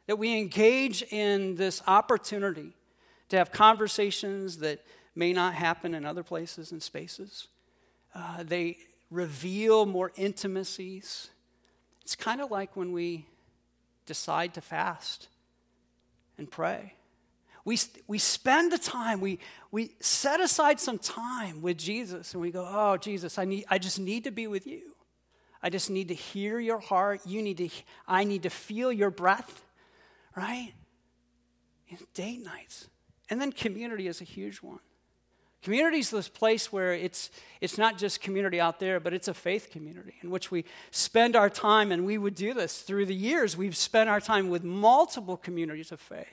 That 0.07 0.17
we 0.17 0.37
engage 0.37 1.03
in 1.03 1.55
this 1.55 1.81
opportunity 1.87 2.73
to 3.29 3.37
have 3.37 3.51
conversations 3.51 4.57
that 4.57 4.83
may 5.15 5.33
not 5.33 5.53
happen 5.53 5.93
in 5.93 6.05
other 6.05 6.23
places 6.23 6.71
and 6.71 6.81
spaces. 6.81 7.47
Uh, 8.15 8.43
they 8.43 8.77
reveal 9.09 9.85
more 9.85 10.11
intimacies. 10.15 11.29
It's 12.01 12.15
kind 12.15 12.41
of 12.41 12.49
like 12.51 12.75
when 12.75 12.91
we 12.91 13.27
decide 14.05 14.53
to 14.55 14.61
fast 14.61 15.27
and 16.37 16.49
pray. 16.49 16.93
We, 17.63 17.79
we 18.07 18.17
spend 18.17 18.71
the 18.71 18.77
time, 18.77 19.21
we, 19.21 19.39
we 19.71 19.95
set 19.99 20.39
aside 20.39 20.79
some 20.79 20.97
time 20.97 21.61
with 21.61 21.77
Jesus, 21.77 22.33
and 22.33 22.41
we 22.41 22.51
go, 22.51 22.67
Oh, 22.67 22.97
Jesus, 22.97 23.37
I, 23.37 23.45
need, 23.45 23.65
I 23.69 23.77
just 23.77 23.99
need 23.99 24.23
to 24.23 24.31
be 24.31 24.47
with 24.47 24.65
you. 24.65 24.95
I 25.63 25.69
just 25.69 25.89
need 25.89 26.07
to 26.07 26.15
hear 26.15 26.59
your 26.59 26.79
heart. 26.79 27.21
You 27.25 27.41
need 27.41 27.57
to, 27.57 27.69
I 28.07 28.23
need 28.23 28.43
to 28.43 28.49
feel 28.49 28.91
your 28.91 29.11
breath, 29.11 29.63
right? 30.35 30.73
date 32.13 32.43
nights. 32.43 32.87
And 33.29 33.39
then 33.39 33.51
community 33.51 34.07
is 34.07 34.21
a 34.21 34.23
huge 34.23 34.57
one. 34.57 34.79
Community 35.61 35.99
is 35.99 36.09
this 36.09 36.27
place 36.27 36.71
where 36.71 36.93
it's, 36.93 37.29
it's 37.59 37.77
not 37.77 37.97
just 37.97 38.21
community 38.21 38.59
out 38.59 38.79
there, 38.79 38.99
but 38.99 39.13
it's 39.13 39.27
a 39.27 39.33
faith 39.33 39.69
community 39.71 40.15
in 40.21 40.31
which 40.31 40.49
we 40.49 40.65
spend 40.89 41.35
our 41.35 41.49
time, 41.49 41.91
and 41.91 42.05
we 42.05 42.17
would 42.17 42.33
do 42.33 42.53
this 42.53 42.81
through 42.81 43.05
the 43.05 43.13
years. 43.13 43.55
We've 43.55 43.75
spent 43.75 44.09
our 44.09 44.19
time 44.19 44.49
with 44.49 44.63
multiple 44.63 45.37
communities 45.37 45.91
of 45.91 45.99
faith 45.99 46.27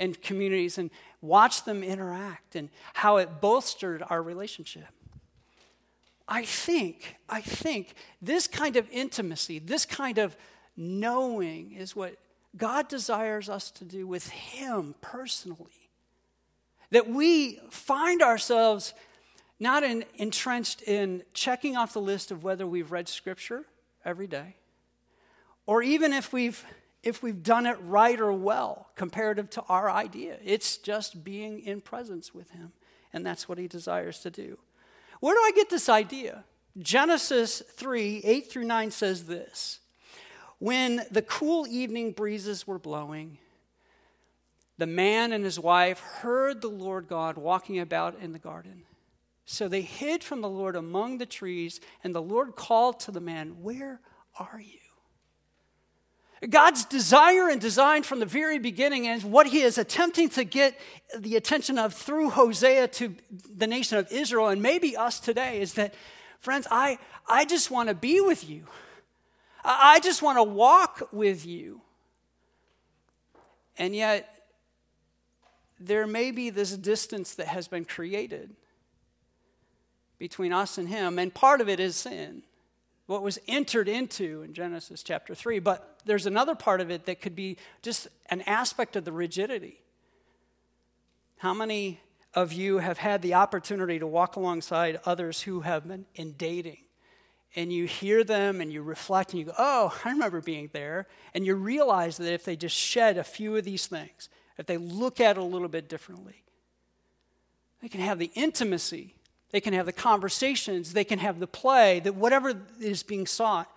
and 0.00 0.20
communities 0.20 0.78
and 0.78 0.90
watch 1.20 1.64
them 1.64 1.84
interact 1.84 2.56
and 2.56 2.70
how 2.94 3.18
it 3.18 3.40
bolstered 3.40 4.02
our 4.08 4.22
relationship. 4.22 4.88
I 6.26 6.44
think, 6.44 7.16
I 7.28 7.40
think 7.40 7.94
this 8.22 8.46
kind 8.46 8.76
of 8.76 8.88
intimacy, 8.90 9.58
this 9.58 9.84
kind 9.84 10.18
of 10.18 10.36
knowing 10.76 11.72
is 11.72 11.94
what 11.94 12.16
God 12.56 12.88
desires 12.88 13.48
us 13.48 13.70
to 13.72 13.84
do 13.84 14.06
with 14.06 14.28
Him 14.28 14.94
personally. 15.00 15.90
That 16.90 17.08
we 17.08 17.60
find 17.70 18.22
ourselves 18.22 18.94
not 19.60 19.82
in, 19.82 20.04
entrenched 20.16 20.82
in 20.82 21.22
checking 21.34 21.76
off 21.76 21.92
the 21.92 22.00
list 22.00 22.30
of 22.30 22.42
whether 22.42 22.66
we've 22.66 22.90
read 22.90 23.08
Scripture 23.08 23.64
every 24.04 24.26
day, 24.26 24.56
or 25.66 25.82
even 25.82 26.12
if 26.12 26.32
we've 26.32 26.64
if 27.02 27.22
we've 27.22 27.42
done 27.42 27.66
it 27.66 27.78
right 27.82 28.20
or 28.20 28.32
well 28.32 28.88
comparative 28.94 29.48
to 29.50 29.62
our 29.68 29.90
idea. 29.90 30.36
It's 30.44 30.76
just 30.76 31.24
being 31.24 31.60
in 31.60 31.80
presence 31.80 32.34
with 32.34 32.50
Him, 32.50 32.72
and 33.12 33.24
that's 33.24 33.48
what 33.48 33.58
He 33.58 33.68
desires 33.68 34.20
to 34.20 34.30
do. 34.30 34.58
Where 35.20 35.34
do 35.34 35.40
I 35.40 35.52
get 35.54 35.70
this 35.70 35.88
idea? 35.88 36.44
Genesis 36.78 37.62
3 37.74 38.22
8 38.24 38.50
through 38.50 38.64
9 38.64 38.90
says 38.90 39.26
this 39.26 39.80
When 40.58 41.02
the 41.10 41.22
cool 41.22 41.66
evening 41.66 42.12
breezes 42.12 42.66
were 42.66 42.78
blowing, 42.78 43.38
the 44.78 44.86
man 44.86 45.32
and 45.32 45.44
his 45.44 45.60
wife 45.60 46.00
heard 46.00 46.60
the 46.60 46.68
Lord 46.68 47.06
God 47.06 47.36
walking 47.36 47.78
about 47.80 48.18
in 48.20 48.32
the 48.32 48.38
garden. 48.38 48.84
So 49.44 49.68
they 49.68 49.82
hid 49.82 50.22
from 50.22 50.40
the 50.40 50.48
Lord 50.48 50.76
among 50.76 51.18
the 51.18 51.26
trees, 51.26 51.80
and 52.04 52.14
the 52.14 52.22
Lord 52.22 52.56
called 52.56 53.00
to 53.00 53.10
the 53.10 53.20
man, 53.20 53.62
Where 53.62 54.00
are 54.38 54.60
you? 54.60 54.79
God's 56.48 56.86
desire 56.86 57.48
and 57.50 57.60
design 57.60 58.02
from 58.02 58.18
the 58.18 58.26
very 58.26 58.58
beginning, 58.58 59.06
and 59.06 59.22
what 59.24 59.46
he 59.46 59.60
is 59.60 59.76
attempting 59.76 60.30
to 60.30 60.44
get 60.44 60.78
the 61.18 61.36
attention 61.36 61.78
of 61.78 61.92
through 61.92 62.30
Hosea 62.30 62.88
to 62.88 63.14
the 63.54 63.66
nation 63.66 63.98
of 63.98 64.10
Israel, 64.10 64.48
and 64.48 64.62
maybe 64.62 64.96
us 64.96 65.20
today, 65.20 65.60
is 65.60 65.74
that, 65.74 65.94
friends, 66.38 66.66
I, 66.70 66.98
I 67.28 67.44
just 67.44 67.70
want 67.70 67.90
to 67.90 67.94
be 67.94 68.22
with 68.22 68.48
you. 68.48 68.64
I 69.62 70.00
just 70.00 70.22
want 70.22 70.38
to 70.38 70.42
walk 70.42 71.08
with 71.12 71.44
you. 71.44 71.82
And 73.76 73.94
yet, 73.94 74.42
there 75.78 76.06
may 76.06 76.30
be 76.30 76.48
this 76.48 76.74
distance 76.74 77.34
that 77.34 77.48
has 77.48 77.68
been 77.68 77.84
created 77.84 78.54
between 80.18 80.52
us 80.52 80.78
and 80.78 80.88
Him, 80.88 81.18
and 81.18 81.34
part 81.34 81.60
of 81.60 81.68
it 81.68 81.80
is 81.80 81.96
sin, 81.96 82.42
what 83.10 83.22
was 83.24 83.40
entered 83.48 83.88
into 83.88 84.42
in 84.42 84.54
Genesis 84.54 85.02
chapter 85.02 85.34
3. 85.34 85.58
But 85.58 85.98
there's 86.04 86.26
another 86.26 86.54
part 86.54 86.80
of 86.80 86.92
it 86.92 87.06
that 87.06 87.20
could 87.20 87.34
be 87.34 87.56
just 87.82 88.06
an 88.30 88.40
aspect 88.42 88.94
of 88.94 89.04
the 89.04 89.10
rigidity. 89.10 89.82
How 91.38 91.52
many 91.52 92.00
of 92.34 92.52
you 92.52 92.78
have 92.78 92.98
had 92.98 93.20
the 93.20 93.34
opportunity 93.34 93.98
to 93.98 94.06
walk 94.06 94.36
alongside 94.36 95.00
others 95.04 95.42
who 95.42 95.62
have 95.62 95.88
been 95.88 96.06
in 96.14 96.34
dating? 96.34 96.78
And 97.56 97.72
you 97.72 97.86
hear 97.86 98.22
them 98.22 98.60
and 98.60 98.72
you 98.72 98.80
reflect 98.80 99.32
and 99.32 99.40
you 99.40 99.46
go, 99.46 99.54
Oh, 99.58 99.98
I 100.04 100.10
remember 100.10 100.40
being 100.40 100.70
there. 100.72 101.08
And 101.34 101.44
you 101.44 101.56
realize 101.56 102.16
that 102.18 102.32
if 102.32 102.44
they 102.44 102.54
just 102.54 102.76
shed 102.76 103.18
a 103.18 103.24
few 103.24 103.56
of 103.56 103.64
these 103.64 103.88
things, 103.88 104.28
if 104.56 104.66
they 104.66 104.76
look 104.76 105.20
at 105.20 105.36
it 105.36 105.40
a 105.40 105.44
little 105.44 105.66
bit 105.66 105.88
differently. 105.88 106.44
They 107.82 107.88
can 107.88 108.02
have 108.02 108.20
the 108.20 108.30
intimacy, 108.34 109.16
they 109.50 109.60
can 109.60 109.74
have 109.74 109.86
the 109.86 109.92
conversations, 109.92 110.92
they 110.92 111.04
can 111.04 111.18
have 111.18 111.40
the 111.40 111.46
play, 111.46 112.00
that 112.00 112.14
whatever 112.14 112.54
is 112.80 113.02
being 113.02 113.26
sought 113.26 113.70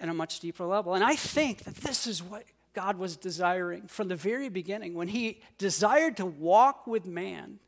at 0.00 0.08
a 0.08 0.14
much 0.14 0.40
deeper 0.40 0.64
level. 0.64 0.94
And 0.94 1.04
I 1.04 1.16
think 1.16 1.64
that 1.64 1.76
this 1.76 2.06
is 2.06 2.22
what 2.22 2.44
God 2.74 2.98
was 2.98 3.16
desiring 3.16 3.86
from 3.88 4.08
the 4.08 4.16
very 4.16 4.48
beginning 4.48 4.94
when 4.94 5.08
He 5.08 5.40
desired 5.58 6.16
to 6.18 6.26
walk 6.26 6.86
with 6.86 7.06
man, 7.06 7.58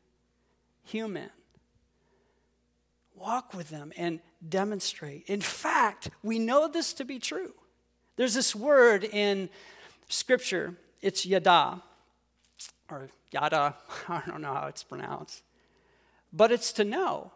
human, 0.83 1.29
walk 3.15 3.53
with 3.53 3.69
them 3.69 3.91
and 3.97 4.19
demonstrate. 4.47 5.23
In 5.27 5.41
fact, 5.41 6.09
we 6.23 6.39
know 6.39 6.67
this 6.67 6.93
to 6.93 7.05
be 7.05 7.19
true. 7.19 7.53
There's 8.15 8.33
this 8.33 8.55
word 8.55 9.03
in 9.03 9.49
Scripture, 10.09 10.75
it's 11.01 11.25
yada 11.25 11.81
or 12.89 13.09
yada, 13.31 13.75
I 14.09 14.21
don't 14.27 14.41
know 14.41 14.53
how 14.53 14.67
it's 14.67 14.83
pronounced. 14.83 15.43
But 16.33 16.51
it's 16.51 16.71
to 16.73 16.83
know. 16.83 17.31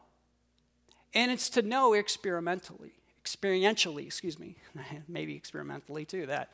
And 1.14 1.32
it's 1.32 1.50
to 1.52 1.62
know 1.62 1.94
experimentally, 1.94 2.92
experientially, 3.24 4.06
excuse 4.06 4.38
me, 4.38 4.58
maybe 5.08 5.36
experimentally 5.36 6.06
too, 6.06 6.26
that, 6.26 6.52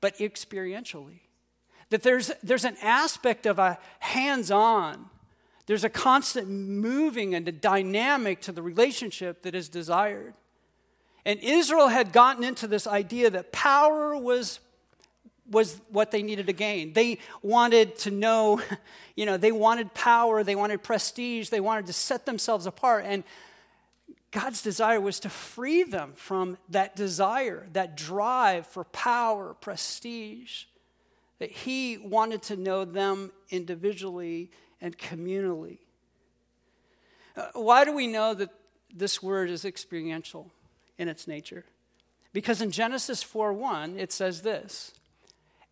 but 0.00 0.18
experientially. 0.18 1.20
That 1.90 2.02
there's, 2.02 2.30
there's 2.42 2.64
an 2.64 2.76
aspect 2.82 3.46
of 3.46 3.58
a 3.58 3.78
hands 4.00 4.50
on, 4.50 5.10
there's 5.66 5.84
a 5.84 5.88
constant 5.88 6.48
moving 6.48 7.34
and 7.34 7.46
a 7.46 7.52
dynamic 7.52 8.40
to 8.42 8.52
the 8.52 8.62
relationship 8.62 9.42
that 9.42 9.54
is 9.54 9.68
desired. 9.68 10.34
And 11.24 11.38
Israel 11.40 11.88
had 11.88 12.12
gotten 12.12 12.42
into 12.42 12.66
this 12.66 12.86
idea 12.88 13.30
that 13.30 13.52
power 13.52 14.16
was 14.16 14.58
was 15.50 15.80
what 15.88 16.10
they 16.10 16.22
needed 16.22 16.46
to 16.46 16.52
gain. 16.52 16.92
They 16.92 17.18
wanted 17.42 17.98
to 18.00 18.10
know, 18.10 18.60
you 19.16 19.26
know, 19.26 19.36
they 19.36 19.52
wanted 19.52 19.92
power, 19.94 20.44
they 20.44 20.54
wanted 20.54 20.82
prestige, 20.82 21.48
they 21.48 21.60
wanted 21.60 21.86
to 21.86 21.92
set 21.92 22.24
themselves 22.24 22.66
apart. 22.66 23.04
And 23.06 23.24
God's 24.30 24.62
desire 24.62 25.00
was 25.00 25.20
to 25.20 25.28
free 25.28 25.82
them 25.82 26.12
from 26.14 26.56
that 26.68 26.94
desire, 26.94 27.66
that 27.72 27.96
drive 27.96 28.66
for 28.66 28.84
power, 28.84 29.54
prestige. 29.54 30.64
That 31.40 31.50
He 31.50 31.98
wanted 31.98 32.42
to 32.44 32.56
know 32.56 32.84
them 32.84 33.32
individually 33.50 34.50
and 34.80 34.96
communally. 34.96 35.78
Uh, 37.36 37.48
why 37.54 37.84
do 37.84 37.92
we 37.92 38.06
know 38.06 38.34
that 38.34 38.50
this 38.94 39.22
word 39.22 39.50
is 39.50 39.64
experiential 39.64 40.50
in 40.98 41.08
its 41.08 41.26
nature? 41.26 41.64
Because 42.32 42.60
in 42.60 42.70
Genesis 42.70 43.22
4 43.22 43.52
1, 43.52 43.98
it 43.98 44.12
says 44.12 44.42
this 44.42 44.92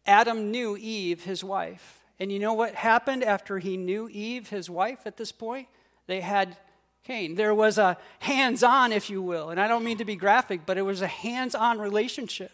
Adam 0.09 0.51
knew 0.51 0.77
Eve, 0.77 1.23
his 1.23 1.45
wife. 1.45 2.03
And 2.19 2.33
you 2.33 2.39
know 2.41 2.55
what 2.55 2.75
happened 2.75 3.23
after 3.23 3.59
he 3.59 3.77
knew 3.77 4.09
Eve, 4.09 4.49
his 4.49 4.69
wife, 4.69 5.01
at 5.07 5.17
this 5.17 5.31
point? 5.31 5.69
They 6.07 6.21
had 6.21 6.57
Cain. 7.05 7.37
There 7.37 7.55
was 7.55 7.79
a 7.79 7.97
hands 8.19 8.63
on, 8.63 8.91
if 8.91 9.09
you 9.09 9.23
will. 9.23 9.51
And 9.51 9.61
I 9.61 9.69
don't 9.69 9.85
mean 9.85 9.99
to 9.99 10.05
be 10.05 10.17
graphic, 10.17 10.63
but 10.67 10.79
it 10.79 10.83
was 10.83 11.03
a 11.03 11.07
hands 11.07 11.55
on 11.55 11.79
relationship. 11.79 12.51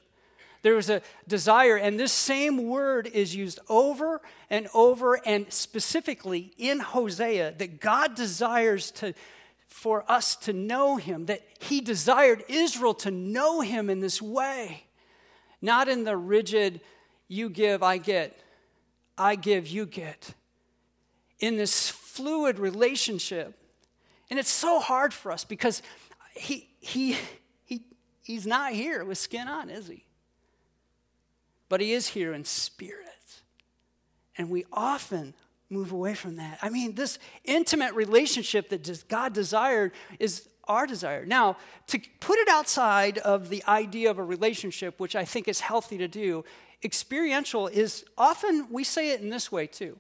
There 0.63 0.75
was 0.75 0.91
a 0.91 1.03
desire, 1.29 1.77
and 1.77 2.01
this 2.01 2.13
same 2.13 2.69
word 2.69 3.07
is 3.07 3.35
used 3.35 3.59
over 3.69 4.21
and 4.49 4.67
over, 4.73 5.21
and 5.27 5.53
specifically 5.53 6.53
in 6.57 6.81
Hosea, 6.81 7.55
that 7.59 7.81
God 7.81 8.15
desires 8.15 8.91
to, 8.93 9.13
for 9.69 10.11
us 10.11 10.37
to 10.37 10.55
know 10.55 10.97
Him, 10.97 11.27
that 11.27 11.43
He 11.61 11.83
desired 11.83 12.45
Israel 12.49 12.95
to 12.95 13.11
know 13.11 13.61
Him 13.61 13.91
in 13.91 14.01
this 14.01 14.23
way, 14.23 14.85
not 15.61 15.87
in 15.87 16.05
the 16.05 16.17
rigid, 16.17 16.81
you 17.29 17.49
give, 17.49 17.83
I 17.83 17.99
get. 17.99 18.39
I 19.17 19.37
give, 19.37 19.67
you 19.67 19.87
get. 19.87 20.35
In 21.39 21.57
this 21.57 21.91
fluid 21.91 22.59
relationship. 22.59 23.59
And 24.31 24.39
it's 24.39 24.51
so 24.51 24.81
hard 24.81 25.13
for 25.13 25.33
us 25.33 25.45
because 25.45 25.83
he, 26.35 26.69
he, 26.81 27.17
he, 27.65 27.85
he's 28.23 28.47
not 28.47 28.73
here 28.73 29.05
with 29.05 29.19
skin 29.19 29.49
on, 29.49 29.71
is 29.71 29.89
he? 29.89 30.05
But 31.69 31.81
he 31.81 31.93
is 31.93 32.09
here 32.09 32.33
in 32.33 32.45
spirit. 32.45 33.09
And 34.37 34.51
we 34.51 34.65
often 34.73 35.35
move 35.71 35.93
away 35.93 36.15
from 36.15 36.37
that. 36.37 36.59
I 36.63 36.69
mean, 36.69 36.95
this 36.95 37.19
intimate 37.45 37.95
relationship 37.95 38.69
that 38.71 39.09
God 39.09 39.33
desired 39.33 39.93
is 40.19 40.49
our 40.69 40.87
desire. 40.87 41.25
Now, 41.25 41.57
to 41.89 42.01
put 42.21 42.39
it 42.39 42.49
outside 42.49 43.19
of 43.19 43.49
the 43.49 43.63
idea 43.67 44.11
of 44.11 44.19
a 44.19 44.25
relationship, 44.25 44.99
which 44.99 45.17
I 45.17 45.25
think 45.25 45.49
is 45.49 45.61
healthy 45.61 45.99
to 45.99 46.09
do, 46.09 46.45
experiential 46.83 47.67
is 47.69 48.05
often, 48.17 48.69
we 48.71 48.85
say 48.85 49.11
it 49.11 49.21
in 49.21 49.31
this 49.31 49.51
way 49.51 49.67
too. 49.67 49.99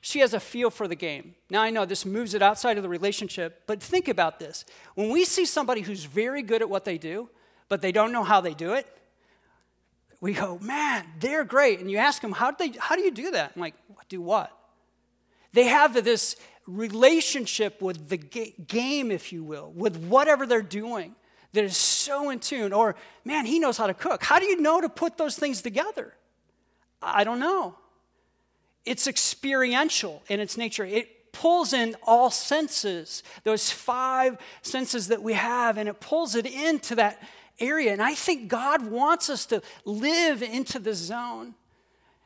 She 0.00 0.18
has 0.20 0.34
a 0.34 0.40
feel 0.40 0.68
for 0.68 0.86
the 0.86 0.94
game. 0.94 1.34
Now, 1.48 1.62
I 1.62 1.70
know 1.70 1.86
this 1.86 2.04
moves 2.04 2.34
it 2.34 2.42
outside 2.42 2.76
of 2.76 2.82
the 2.82 2.90
relationship, 2.90 3.62
but 3.66 3.82
think 3.82 4.08
about 4.08 4.38
this. 4.38 4.66
When 4.94 5.08
we 5.08 5.24
see 5.24 5.46
somebody 5.46 5.80
who's 5.80 6.04
very 6.04 6.42
good 6.42 6.60
at 6.60 6.68
what 6.68 6.84
they 6.84 6.98
do, 6.98 7.30
but 7.70 7.80
they 7.80 7.92
don't 7.92 8.12
know 8.12 8.22
how 8.22 8.42
they 8.42 8.52
do 8.52 8.74
it, 8.74 8.86
we 10.20 10.34
go, 10.34 10.58
man, 10.58 11.06
they're 11.20 11.44
great. 11.44 11.80
And 11.80 11.90
you 11.90 11.98
ask 11.98 12.20
them, 12.20 12.32
how 12.32 12.50
do, 12.50 12.68
they, 12.68 12.78
how 12.78 12.96
do 12.96 13.02
you 13.02 13.10
do 13.10 13.30
that? 13.30 13.52
I'm 13.54 13.60
like, 13.60 13.74
do 14.08 14.20
what? 14.20 14.50
They 15.52 15.64
have 15.64 16.04
this 16.04 16.36
relationship 16.66 17.82
with 17.82 18.08
the 18.08 18.16
game, 18.16 19.10
if 19.10 19.32
you 19.32 19.44
will, 19.44 19.70
with 19.72 19.96
whatever 19.96 20.46
they're 20.46 20.62
doing 20.62 21.14
that 21.52 21.64
is 21.64 21.76
so 21.76 22.30
in 22.30 22.38
tune. 22.40 22.72
Or, 22.72 22.96
man, 23.24 23.46
he 23.46 23.58
knows 23.58 23.76
how 23.76 23.86
to 23.86 23.94
cook. 23.94 24.22
How 24.22 24.38
do 24.38 24.46
you 24.46 24.60
know 24.60 24.80
to 24.80 24.88
put 24.88 25.16
those 25.16 25.36
things 25.36 25.62
together? 25.62 26.14
I 27.02 27.24
don't 27.24 27.38
know. 27.38 27.76
it's 28.84 29.06
experiential 29.06 30.22
in 30.28 30.40
its 30.40 30.56
nature. 30.56 30.84
It 30.84 31.32
pulls 31.32 31.72
in 31.72 31.96
all 32.04 32.30
senses, 32.30 33.22
those 33.42 33.70
five 33.70 34.38
senses 34.62 35.08
that 35.08 35.22
we 35.22 35.32
have, 35.32 35.78
and 35.78 35.88
it 35.88 36.00
pulls 36.00 36.34
it 36.34 36.46
into 36.46 36.94
that 36.96 37.22
area. 37.58 37.92
And 37.92 38.02
I 38.02 38.14
think 38.14 38.48
God 38.48 38.86
wants 38.86 39.30
us 39.30 39.46
to 39.46 39.62
live 39.84 40.42
into 40.42 40.78
the 40.78 40.94
zone. 40.94 41.54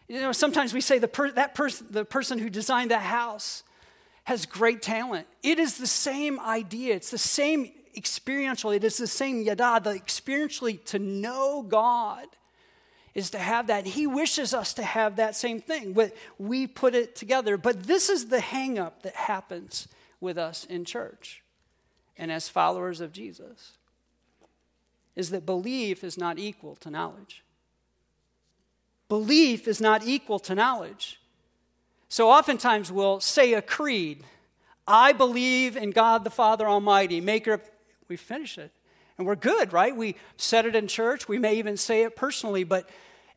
You 0.08 0.20
know, 0.20 0.32
sometimes 0.32 0.72
we 0.72 0.80
say 0.80 0.98
the, 0.98 1.08
per- 1.08 1.32
that 1.32 1.54
person, 1.54 1.86
the 1.90 2.04
person 2.04 2.38
who 2.38 2.50
designed 2.50 2.90
that 2.90 3.02
house 3.02 3.62
has 4.28 4.44
great 4.44 4.82
talent. 4.82 5.26
It 5.42 5.58
is 5.58 5.78
the 5.78 5.86
same 5.86 6.38
idea. 6.38 6.94
It's 6.94 7.10
the 7.10 7.16
same 7.16 7.72
experiential. 7.96 8.70
It 8.70 8.84
is 8.84 8.98
the 8.98 9.06
same 9.06 9.40
yada, 9.40 9.80
the 9.82 9.98
experientially 9.98 10.84
to 10.84 10.98
know 10.98 11.62
God 11.62 12.26
is 13.14 13.30
to 13.30 13.38
have 13.38 13.68
that. 13.68 13.86
He 13.86 14.06
wishes 14.06 14.52
us 14.52 14.74
to 14.74 14.82
have 14.82 15.16
that 15.16 15.34
same 15.34 15.62
thing. 15.62 15.96
We 16.36 16.66
put 16.66 16.94
it 16.94 17.16
together. 17.16 17.56
But 17.56 17.84
this 17.84 18.10
is 18.10 18.26
the 18.26 18.36
hangup 18.36 19.00
that 19.00 19.14
happens 19.14 19.88
with 20.20 20.36
us 20.36 20.66
in 20.66 20.84
church 20.84 21.42
and 22.18 22.30
as 22.30 22.50
followers 22.50 23.00
of 23.00 23.12
Jesus 23.12 23.78
is 25.16 25.30
that 25.30 25.46
belief 25.46 26.04
is 26.04 26.18
not 26.18 26.38
equal 26.38 26.76
to 26.76 26.90
knowledge. 26.90 27.42
Belief 29.08 29.66
is 29.66 29.80
not 29.80 30.06
equal 30.06 30.38
to 30.40 30.54
knowledge. 30.54 31.17
So 32.08 32.30
oftentimes 32.30 32.90
we'll 32.90 33.20
say 33.20 33.54
a 33.54 33.62
creed 33.62 34.24
I 34.88 35.12
believe 35.12 35.76
in 35.76 35.90
God 35.90 36.24
the 36.24 36.30
Father 36.30 36.66
Almighty, 36.66 37.20
maker 37.20 37.52
of. 37.52 37.70
We 38.08 38.16
finish 38.16 38.56
it. 38.56 38.72
And 39.18 39.26
we're 39.26 39.36
good, 39.36 39.74
right? 39.74 39.94
We 39.94 40.16
said 40.38 40.64
it 40.64 40.74
in 40.74 40.88
church. 40.88 41.28
We 41.28 41.38
may 41.38 41.56
even 41.56 41.76
say 41.76 42.04
it 42.04 42.16
personally. 42.16 42.64
But 42.64 42.88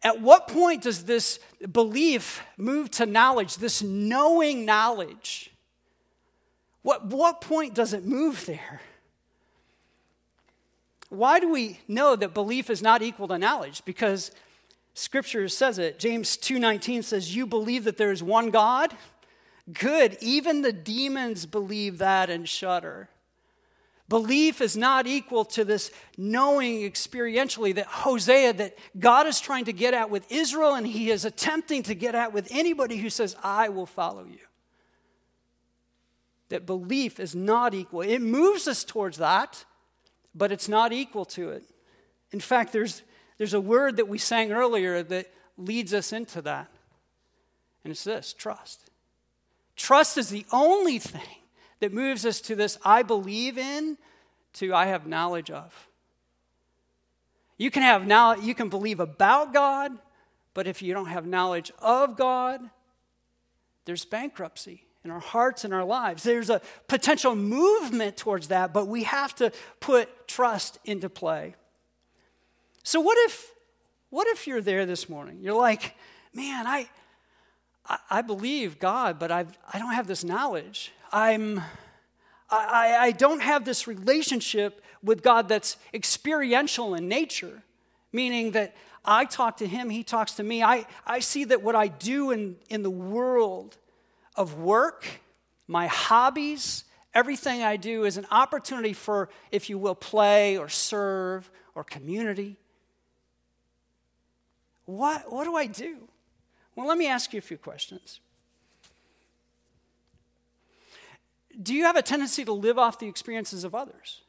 at 0.02 0.22
what 0.22 0.48
point 0.48 0.84
does 0.84 1.04
this 1.04 1.40
belief 1.70 2.42
move 2.56 2.90
to 2.92 3.06
knowledge, 3.06 3.58
this 3.58 3.82
knowing 3.82 4.64
knowledge? 4.64 5.52
What, 6.84 7.08
what 7.08 7.42
point 7.42 7.74
does 7.74 7.92
it 7.92 8.06
move 8.06 8.46
there? 8.46 8.80
Why 11.10 11.42
do 11.42 11.52
we 11.52 11.82
know 11.90 12.16
that 12.16 12.34
belief 12.34 12.70
is 12.70 12.82
not 12.82 13.02
equal 13.02 13.28
to 13.28 13.38
knowledge? 13.38 13.84
Because 13.84 14.32
scripture 14.94 15.48
says 15.48 15.80
it. 15.80 16.00
James 16.00 16.38
2:19 16.38 17.04
says, 17.04 17.36
"You 17.36 17.46
believe 17.46 17.84
that 17.86 17.98
there 17.98 18.12
is 18.12 18.22
one 18.24 18.50
God?" 18.50 18.96
Good. 19.72 20.18
Even 20.22 20.62
the 20.62 20.74
demons 20.74 21.46
believe 21.46 22.00
that 22.00 22.30
and 22.30 22.48
shudder. 22.48 23.10
Belief 24.12 24.60
is 24.60 24.76
not 24.76 25.08
equal 25.08 25.46
to 25.46 25.64
this 25.64 25.90
knowing 26.18 26.82
experientially 26.82 27.74
that 27.76 27.86
Hosea, 27.86 28.52
that 28.54 28.78
God 29.00 29.26
is 29.26 29.40
trying 29.40 29.64
to 29.66 29.74
get 29.74 29.94
at 29.94 30.10
with 30.10 30.30
Israel, 30.30 30.74
and 30.74 30.86
he 30.86 31.10
is 31.10 31.24
attempting 31.24 31.84
to 31.84 31.96
get 31.96 32.14
at 32.14 32.34
with 32.34 32.50
anybody 32.52 32.98
who 32.98 33.10
says, 33.10 33.38
I 33.42 33.70
will 33.70 33.86
follow 33.86 34.26
you. 34.26 34.40
That 36.50 36.66
belief 36.66 37.22
is 37.22 37.34
not 37.34 37.74
equal. 37.74 38.02
It 38.02 38.20
moves 38.20 38.68
us 38.68 38.84
towards 38.84 39.18
that, 39.20 39.64
but 40.36 40.52
it's 40.52 40.68
not 40.68 40.92
equal 40.92 41.24
to 41.26 41.52
it. 41.52 41.64
In 42.34 42.42
fact, 42.42 42.74
there's, 42.74 43.04
there's 43.42 43.56
a 43.56 43.60
word 43.60 43.98
that 43.98 44.08
we 44.08 44.20
sang 44.20 44.52
earlier 44.52 45.02
that 45.02 45.34
leads 45.58 45.96
us 45.96 46.14
into 46.14 46.44
that. 46.44 46.68
And 47.84 47.90
it's 47.90 48.04
this 48.04 48.34
trust. 48.34 48.92
Trust 49.76 50.20
is 50.20 50.30
the 50.30 50.46
only 50.52 51.00
thing 51.00 51.40
that 51.80 51.92
moves 51.92 52.24
us 52.24 52.40
to 52.42 52.56
this 52.56 52.78
I 52.86 53.02
believe 53.02 53.58
in 53.58 53.98
to 54.54 54.76
I 54.76 54.86
have 54.86 55.08
knowledge 55.08 55.50
of. 55.50 55.88
You 57.58 57.72
can 57.72 57.82
have 57.82 58.06
now 58.06 58.36
you 58.36 58.54
can 58.54 58.70
believe 58.70 59.00
about 59.00 59.56
God, 59.56 59.92
but 60.54 60.68
if 60.68 60.84
you 60.84 60.94
don't 60.94 61.08
have 61.08 61.26
knowledge 61.26 61.72
of 61.80 62.16
God, 62.16 62.62
there's 63.86 64.06
bankruptcy 64.06 64.86
in 65.04 65.10
our 65.10 65.20
hearts 65.20 65.64
and 65.66 65.74
our 65.74 65.84
lives. 65.84 66.22
There's 66.22 66.52
a 66.52 66.62
potential 66.88 67.34
movement 67.36 68.18
towards 68.18 68.50
that, 68.50 68.72
but 68.72 68.88
we 68.88 69.02
have 69.02 69.34
to 69.38 69.52
put 69.80 70.28
trust 70.28 70.78
into 70.86 71.10
play. 71.10 71.56
So 72.84 73.00
what 73.00 73.18
if 73.20 73.52
what 74.10 74.28
if 74.28 74.46
you're 74.46 74.62
there 74.62 74.86
this 74.86 75.08
morning? 75.08 75.40
You're 75.42 75.56
like, 75.56 75.96
man, 76.34 76.68
I 76.68 76.90
I, 78.10 78.22
believe 78.22 78.80
God, 78.80 79.20
but 79.20 79.32
I've, 79.32 79.58
I 79.72 79.80
don't 79.80 79.94
have 79.94 80.08
this 80.08 80.24
knowledge. 80.24 80.94
I'm 81.12 81.62
I, 82.50 82.98
I 83.00 83.12
don't 83.12 83.40
have 83.42 83.64
this 83.64 83.88
relationship 83.88 84.84
with 85.02 85.24
God 85.24 85.48
that's 85.48 85.78
experiential 85.94 86.96
in 86.96 87.08
nature, 87.08 87.64
meaning 88.12 88.52
that 88.52 88.76
I 89.06 89.26
talk 89.26 89.58
to 89.58 89.68
Him, 89.68 89.90
He 89.90 90.04
talks 90.04 90.34
to 90.34 90.44
me. 90.44 90.62
I, 90.62 90.86
I 91.08 91.20
see 91.20 91.46
that 91.46 91.64
what 91.64 91.76
I 91.76 91.88
do 91.88 92.32
in, 92.32 92.58
in 92.70 92.84
the 92.84 92.90
world 92.90 93.78
of 94.36 94.60
work, 94.60 95.06
my 95.68 95.88
hobbies, 95.88 96.84
everything 97.14 97.64
I 97.64 97.78
do 97.78 98.04
is 98.04 98.18
an 98.18 98.28
opportunity 98.32 98.94
for, 98.94 99.30
if 99.52 99.70
you 99.70 99.78
will, 99.78 99.96
play 99.96 100.58
or 100.58 100.68
serve 100.68 101.50
or 101.74 101.86
community. 101.86 102.58
What, 104.86 105.32
what 105.32 105.46
do 105.46 105.56
I 105.56 105.68
do? 105.68 106.08
Well, 106.76 106.88
let 106.88 106.98
me 106.98 107.08
ask 107.08 107.34
you 107.34 107.40
a 107.40 107.42
few 107.42 107.58
questions. 107.58 108.20
Do 111.62 111.74
you 111.74 111.84
have 111.84 111.96
a 111.96 112.02
tendency 112.02 112.46
to 112.46 112.54
live 112.54 112.78
off 112.78 113.00
the 113.00 113.08
experiences 113.08 113.64
of 113.64 113.76
others? 113.76 114.22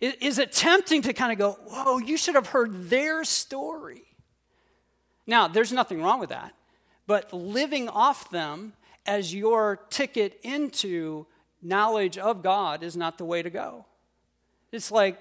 Is 0.00 0.38
it 0.38 0.52
tempting 0.52 1.02
to 1.02 1.12
kind 1.12 1.32
of 1.32 1.38
go, 1.38 1.52
whoa, 1.52 1.98
you 1.98 2.16
should 2.16 2.34
have 2.34 2.48
heard 2.48 2.90
their 2.90 3.24
story? 3.24 4.02
Now, 5.26 5.48
there's 5.48 5.72
nothing 5.72 6.02
wrong 6.02 6.20
with 6.20 6.28
that. 6.28 6.54
But 7.06 7.32
living 7.32 7.88
off 7.88 8.30
them 8.30 8.74
as 9.06 9.34
your 9.34 9.80
ticket 9.88 10.38
into 10.42 11.26
knowledge 11.62 12.18
of 12.18 12.42
God 12.42 12.82
is 12.82 12.96
not 12.96 13.18
the 13.18 13.24
way 13.24 13.42
to 13.42 13.50
go. 13.50 13.86
It's 14.70 14.90
like 14.90 15.18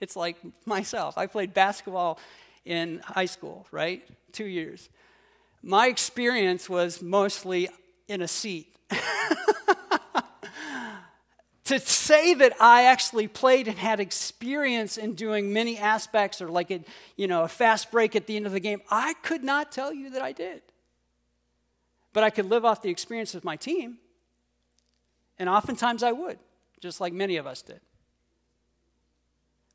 it's 0.00 0.16
like 0.16 0.36
myself. 0.64 1.16
I 1.16 1.26
played 1.26 1.54
basketball 1.54 2.18
in 2.64 3.00
high 3.04 3.26
school, 3.26 3.66
right? 3.70 4.02
2 4.32 4.44
years. 4.44 4.88
My 5.62 5.88
experience 5.88 6.68
was 6.68 7.02
mostly 7.02 7.68
in 8.08 8.22
a 8.22 8.28
seat. 8.28 8.74
to 11.66 11.80
say 11.80 12.32
that 12.34 12.52
I 12.60 12.84
actually 12.84 13.26
played 13.26 13.66
and 13.66 13.76
had 13.76 13.98
experience 13.98 14.96
in 14.96 15.14
doing 15.14 15.52
many 15.52 15.76
aspects 15.78 16.40
or 16.40 16.48
like 16.48 16.70
a, 16.70 16.84
you 17.16 17.26
know, 17.26 17.42
a 17.42 17.48
fast 17.48 17.90
break 17.90 18.14
at 18.14 18.28
the 18.28 18.36
end 18.36 18.46
of 18.46 18.52
the 18.52 18.60
game, 18.60 18.80
I 18.88 19.14
could 19.22 19.42
not 19.42 19.72
tell 19.72 19.92
you 19.92 20.10
that 20.10 20.22
I 20.22 20.30
did. 20.30 20.62
But 22.12 22.22
I 22.22 22.30
could 22.30 22.48
live 22.48 22.64
off 22.64 22.82
the 22.82 22.88
experience 22.90 23.34
of 23.34 23.44
my 23.44 23.56
team. 23.56 23.98
And 25.38 25.48
oftentimes 25.48 26.04
I 26.04 26.12
would, 26.12 26.38
just 26.80 27.00
like 27.00 27.12
many 27.12 27.36
of 27.36 27.48
us 27.48 27.62
did. 27.62 27.80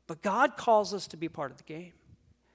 But 0.06 0.22
God 0.22 0.56
calls 0.56 0.92
us 0.92 1.06
to 1.08 1.16
be 1.16 1.28
part 1.28 1.50
of 1.50 1.56
the 1.56 1.64
game. 1.64 1.92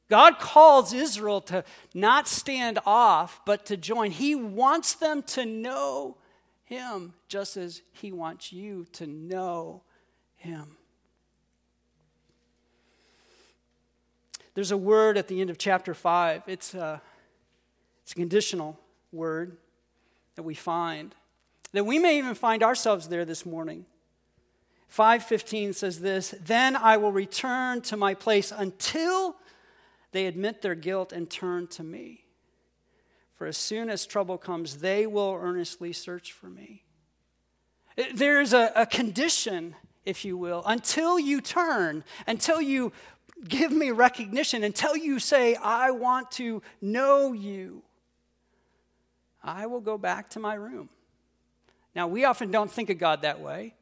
God 0.10 0.40
calls 0.40 0.94
Israel 0.94 1.42
to 1.42 1.64
not 1.94 2.28
stand 2.28 2.80
off, 2.86 3.42
but 3.46 3.66
to 3.68 3.78
join. 3.78 4.12
He 4.12 4.36
wants 4.36 4.94
them 4.96 5.22
to 5.24 5.46
know 5.46 6.18
him 6.68 7.14
just 7.30 7.56
as 7.56 7.82
He 7.94 8.12
wants 8.12 8.52
you 8.52 8.86
to 8.92 9.08
know 9.08 9.84
Him. 10.36 10.76
There's 14.54 14.72
a 14.72 14.78
word 14.78 15.18
at 15.18 15.30
the 15.30 15.40
end 15.40 15.50
of 15.50 15.58
chapter 15.58 15.94
5. 15.94 16.44
It's 16.48 16.74
a, 16.74 17.02
it's 18.04 18.12
a 18.12 18.16
conditional 18.16 18.78
word 19.14 19.56
that 20.36 20.44
we 20.44 20.56
find, 20.56 21.16
that 21.72 21.86
we 21.86 22.00
may 22.00 22.18
even 22.18 22.36
find 22.36 22.62
ourselves 22.62 23.08
there 23.08 23.24
this 23.24 23.46
morning. 23.46 23.86
515 24.88 25.73
says 25.73 26.00
this 26.00 26.34
Then 26.41 26.76
I 26.76 26.97
will 26.97 27.12
return 27.12 27.82
to 27.82 27.97
my 27.97 28.13
place 28.13 28.52
until 28.52 29.36
they 30.12 30.26
admit 30.26 30.62
their 30.62 30.76
guilt 30.76 31.12
and 31.12 31.30
turn 31.30 31.67
to 31.67 31.84
me. 31.84 32.23
For 33.36 33.45
as 33.45 33.58
soon 33.58 33.89
as 33.89 34.06
trouble 34.06 34.38
comes, 34.38 34.78
they 34.78 35.06
will 35.06 35.38
earnestly 35.39 35.93
search 35.93 36.32
for 36.32 36.47
me. 36.47 36.84
There's 38.13 38.54
a, 38.54 38.71
a 38.76 38.86
condition, 38.86 39.76
if 40.06 40.26
you 40.26 40.38
will, 40.38 40.63
until 40.65 41.19
you 41.19 41.41
turn, 41.41 42.04
until 42.26 42.62
you 42.62 42.93
give 43.47 43.71
me 43.71 43.91
recognition, 43.91 44.63
until 44.63 44.95
you 44.95 45.19
say, 45.19 45.56
I 45.56 45.91
want 45.91 46.32
to 46.32 46.62
know 46.82 47.34
you, 47.34 47.84
I 49.43 49.67
will 49.67 49.82
go 49.82 49.97
back 49.97 50.30
to 50.30 50.39
my 50.39 50.56
room. 50.56 50.89
Now, 51.95 52.08
we 52.08 52.26
often 52.26 52.52
don't 52.52 52.71
think 52.71 52.89
of 52.89 52.97
God 52.97 53.21
that 53.21 53.39
way, 53.39 53.73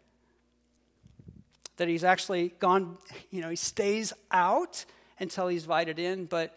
that 1.77 1.88
He's 1.88 2.03
actually 2.03 2.53
gone, 2.59 2.97
you 3.31 3.41
know, 3.41 3.49
He 3.49 3.55
stays 3.55 4.13
out 4.31 4.85
until 5.19 5.47
He's 5.47 5.63
invited 5.63 5.99
in, 5.99 6.25
but 6.25 6.55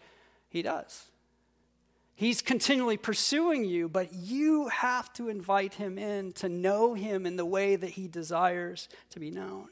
He 0.49 0.63
does. 0.63 1.09
He's 2.19 2.43
continually 2.43 2.97
pursuing 2.97 3.65
you, 3.65 3.89
but 3.89 4.13
you 4.13 4.67
have 4.71 5.13
to 5.13 5.29
invite 5.29 5.75
him 5.75 5.99
in 5.99 6.33
to 6.33 6.49
know 6.49 6.95
him 6.95 7.27
in 7.27 7.37
the 7.37 7.47
way 7.47 7.77
that 7.77 7.91
he 7.91 8.09
desires 8.09 8.89
to 9.11 9.21
be 9.21 9.31
known. 9.31 9.69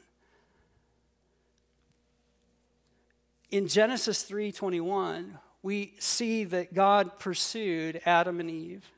In 3.51 3.67
Genesis 3.67 4.23
3:21, 4.23 5.37
we 5.61 5.95
see 5.99 6.45
that 6.45 6.73
God 6.73 7.19
pursued 7.19 8.01
Adam 8.05 8.39
and 8.39 8.49
Eve, 8.49 8.93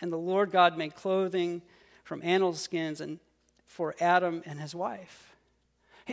and 0.00 0.12
the 0.12 0.16
Lord 0.16 0.52
God 0.52 0.78
made 0.78 0.94
clothing 0.94 1.62
from 2.04 2.22
animal 2.22 2.54
skins 2.54 3.00
and 3.00 3.18
for 3.66 3.96
Adam 3.98 4.44
and 4.46 4.60
his 4.60 4.76
wife. 4.76 5.29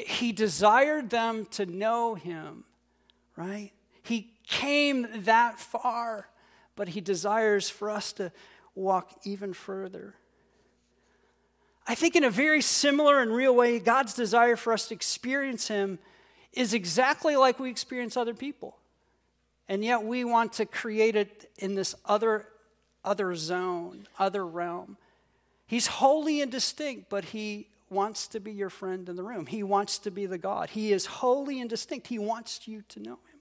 He 0.06 0.32
desired 0.32 1.10
them 1.10 1.46
to 1.52 1.66
know 1.66 2.16
him, 2.16 2.64
right? 3.36 3.72
He 4.04 4.32
came 4.48 5.08
that 5.24 5.60
far, 5.60 6.30
but 6.76 6.90
he 6.90 7.02
desires 7.02 7.70
for 7.70 7.90
us 7.90 8.14
to 8.14 8.32
walk 8.76 9.12
even 9.24 9.54
further. 9.54 10.16
I 11.88 11.96
think, 11.96 12.16
in 12.16 12.24
a 12.24 12.30
very 12.30 12.62
similar 12.62 13.22
and 13.22 13.34
real 13.34 13.56
way, 13.56 13.80
God's 13.80 14.14
desire 14.14 14.56
for 14.56 14.74
us 14.74 14.90
to 14.90 14.94
experience 14.94 15.70
him 15.70 16.00
is 16.52 16.74
exactly 16.74 17.36
like 17.36 17.60
we 17.60 17.70
experience 17.70 18.18
other 18.18 18.34
people. 18.34 18.78
And 19.70 19.84
yet 19.84 20.04
we 20.04 20.24
want 20.24 20.54
to 20.54 20.66
create 20.66 21.16
it 21.16 21.50
in 21.58 21.76
this 21.76 21.96
other, 22.06 22.48
other 23.04 23.36
zone, 23.36 24.08
other 24.18 24.46
realm. 24.46 24.98
He's 25.66 25.88
holy 25.88 26.42
and 26.42 26.52
distinct, 26.52 27.10
but 27.10 27.26
he 27.26 27.68
wants 27.90 28.28
to 28.30 28.40
be 28.40 28.52
your 28.52 28.70
friend 28.70 29.08
in 29.08 29.16
the 29.16 29.24
room. 29.24 29.46
He 29.46 29.64
wants 29.64 30.00
to 30.00 30.12
be 30.12 30.26
the 30.26 30.38
God. 30.38 30.70
He 30.70 30.92
is 30.92 31.06
holy 31.06 31.62
and 31.62 31.70
distinct. 31.70 32.08
He 32.08 32.20
wants 32.20 32.68
you 32.68 32.84
to 32.90 33.00
know 33.00 33.14
him. 33.14 33.40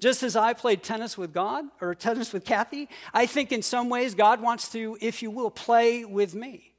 Just 0.00 0.22
as 0.22 0.34
I 0.34 0.54
played 0.54 0.82
tennis 0.82 1.18
with 1.18 1.34
God 1.34 1.66
or 1.80 1.94
tennis 1.94 2.32
with 2.32 2.44
Kathy, 2.44 2.88
I 3.12 3.26
think 3.26 3.52
in 3.52 3.60
some 3.60 3.90
ways 3.90 4.14
God 4.14 4.40
wants 4.40 4.70
to, 4.72 4.96
if 5.00 5.22
you 5.22 5.30
will, 5.30 5.50
play 5.50 6.06
with 6.06 6.34
me. 6.34 6.72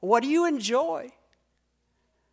What 0.00 0.22
do 0.22 0.28
you 0.28 0.46
enjoy? 0.46 1.10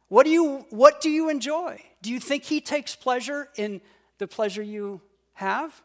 What 0.07 0.25
do 0.25 0.29
you, 0.29 0.65
what 0.69 1.01
do 1.01 1.09
you 1.09 1.29
enjoy? 1.29 1.81
Do 2.03 2.11
you 2.11 2.19
think 2.19 2.43
He 2.43 2.61
takes 2.61 2.95
pleasure 2.95 3.49
in 3.57 3.81
the 4.19 4.27
pleasure 4.27 4.61
you 4.61 5.01
have? 5.33 5.81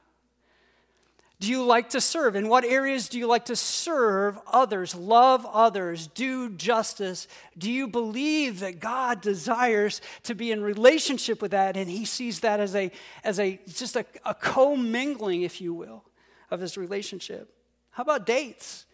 Do 1.41 1.49
you 1.49 1.65
like 1.65 1.91
to 1.91 2.03
serve? 2.03 2.37
In 2.37 2.49
what 2.49 2.67
areas 2.67 3.09
do 3.09 3.19
you 3.19 3.27
like 3.27 3.47
to 3.47 3.57
serve 3.57 4.39
others, 4.47 4.95
love 4.95 5.47
others, 5.51 6.07
do 6.07 6.51
justice? 6.51 7.27
Do 7.57 7.71
you 7.73 7.89
believe 7.89 8.61
that 8.61 8.79
God 8.79 9.23
desires 9.23 10.03
to 10.25 10.35
be 10.35 10.53
in 10.53 10.63
relationship 10.63 11.41
with 11.41 11.53
that 11.53 11.79
and 11.79 11.89
he 11.89 12.05
sees 12.05 12.41
that 12.41 12.61
as 12.61 12.77
a 12.77 12.93
as 13.25 13.41
a 13.41 13.59
just 13.67 13.97
a, 13.97 14.05
a 14.27 14.35
commingling, 14.35 15.41
if 15.41 15.63
you 15.63 15.73
will, 15.73 16.05
of 16.51 16.61
his 16.61 16.77
relationship? 16.77 17.51
How 17.93 18.03
about 18.03 18.27
dates? 18.27 18.85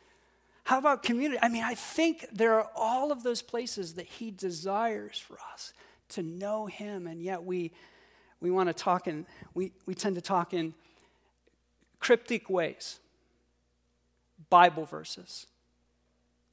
How 0.62 0.78
about 0.78 1.02
community? 1.02 1.40
I 1.42 1.48
mean, 1.48 1.64
I 1.64 1.74
think 1.74 2.26
there 2.32 2.54
are 2.54 2.70
all 2.76 3.10
of 3.10 3.24
those 3.24 3.42
places 3.42 3.94
that 3.94 4.06
he 4.06 4.30
desires 4.30 5.18
for 5.18 5.36
us 5.52 5.72
to 6.10 6.22
know 6.22 6.66
him, 6.66 7.08
and 7.08 7.20
yet 7.20 7.42
we 7.42 7.72
we 8.40 8.52
want 8.52 8.68
to 8.68 8.72
talk 8.72 9.08
and 9.08 9.26
we, 9.54 9.72
we 9.86 9.94
tend 9.94 10.14
to 10.14 10.20
talk 10.20 10.54
in 10.54 10.74
cryptic 11.98 12.48
ways. 12.50 12.98
Bible 14.50 14.84
verses. 14.84 15.46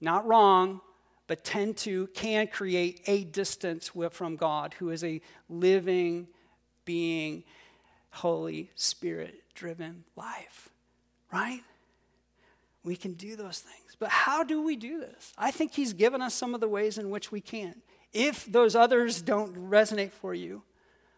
Not 0.02 0.26
wrong, 0.26 0.82
but 1.28 1.44
tend 1.44 1.78
to, 1.78 2.08
can 2.08 2.48
create 2.48 3.02
a 3.08 3.24
distance 3.24 3.92
from 4.12 4.36
God, 4.36 4.74
who 4.80 4.90
is 4.90 5.04
a 5.04 5.22
living 5.50 6.28
being, 6.86 7.44
Holy 8.12 8.70
Spirit 8.76 9.42
driven 9.56 10.04
life. 10.16 10.70
Right? 11.32 11.62
We 12.84 12.96
can 12.96 13.14
do 13.14 13.36
those 13.36 13.60
things. 13.60 13.96
But 13.98 14.10
how 14.10 14.44
do 14.44 14.62
we 14.62 14.76
do 14.76 15.00
this? 15.00 15.34
I 15.38 15.52
think 15.52 15.74
He's 15.74 15.94
given 15.94 16.22
us 16.22 16.34
some 16.34 16.54
of 16.54 16.62
the 16.62 16.68
ways 16.68 16.98
in 16.98 17.10
which 17.10 17.32
we 17.32 17.42
can. 17.42 17.76
If 18.12 18.46
those 18.46 18.76
others 18.76 19.22
don't 19.22 19.70
resonate 19.70 20.12
for 20.12 20.34
you, 20.34 20.64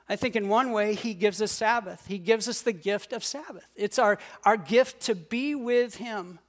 I 0.07 0.15
think 0.15 0.35
in 0.35 0.49
one 0.49 0.71
way, 0.71 0.93
he 0.93 1.13
gives 1.13 1.41
us 1.41 1.51
Sabbath. 1.51 2.05
He 2.05 2.19
gives 2.19 2.47
us 2.47 2.61
the 2.61 2.73
gift 2.73 3.11
of 3.11 3.23
Sabbath. 3.23 3.67
It's 3.75 3.97
our, 3.97 4.19
our 4.43 4.57
gift 4.57 5.01
to 5.01 5.15
be 5.15 5.55
with 5.55 5.95
him. 5.95 6.39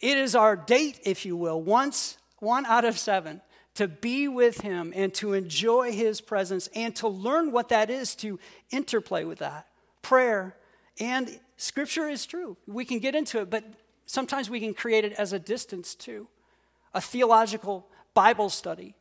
It 0.00 0.16
is 0.16 0.34
our 0.34 0.56
date, 0.56 1.00
if 1.04 1.26
you 1.26 1.36
will, 1.36 1.60
once, 1.60 2.16
one 2.38 2.64
out 2.64 2.84
of 2.84 2.98
seven, 2.98 3.42
to 3.74 3.88
be 3.88 4.26
with 4.26 4.62
him 4.62 4.92
and 4.96 5.12
to 5.14 5.34
enjoy 5.34 5.92
his 5.92 6.20
presence 6.20 6.68
and 6.74 6.96
to 6.96 7.08
learn 7.08 7.52
what 7.52 7.68
that 7.68 7.90
is 7.90 8.14
to 8.16 8.38
interplay 8.70 9.24
with 9.24 9.38
that. 9.38 9.66
Prayer 10.02 10.56
and 10.98 11.38
scripture 11.56 12.08
is 12.08 12.24
true. 12.26 12.56
We 12.66 12.84
can 12.84 13.00
get 13.00 13.14
into 13.14 13.40
it, 13.40 13.50
but 13.50 13.64
sometimes 14.06 14.48
we 14.48 14.60
can 14.60 14.72
create 14.72 15.04
it 15.04 15.12
as 15.12 15.32
a 15.32 15.38
distance 15.38 15.94
too, 15.94 16.26
a 16.94 17.00
theological 17.00 17.86
Bible 18.14 18.48
study 18.48 18.94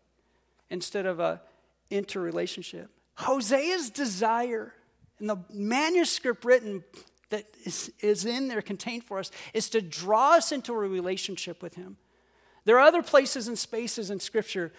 instead 0.70 1.06
of 1.06 1.20
a 1.20 1.42
interrelationship. 1.90 2.92
Hosea's 3.20 3.90
desire 3.90 4.74
in 5.20 5.28
the 5.28 5.38
manuscript 5.52 6.46
written 6.46 6.84
that 7.30 7.46
is, 7.66 7.92
is 8.00 8.26
in 8.26 8.48
there 8.48 8.62
contained 8.62 9.04
for 9.04 9.20
us 9.20 9.32
is 9.54 9.70
to 9.70 9.82
draw 9.82 10.36
us 10.36 10.52
into 10.52 10.72
a 10.74 10.78
relationship 10.78 11.62
with 11.62 11.76
him. 11.76 11.98
There 12.66 12.78
are 12.78 12.88
other 12.88 13.02
places 13.02 13.48
and 13.48 13.58
spaces 13.58 14.10
in 14.10 14.20
Scripture 14.20 14.72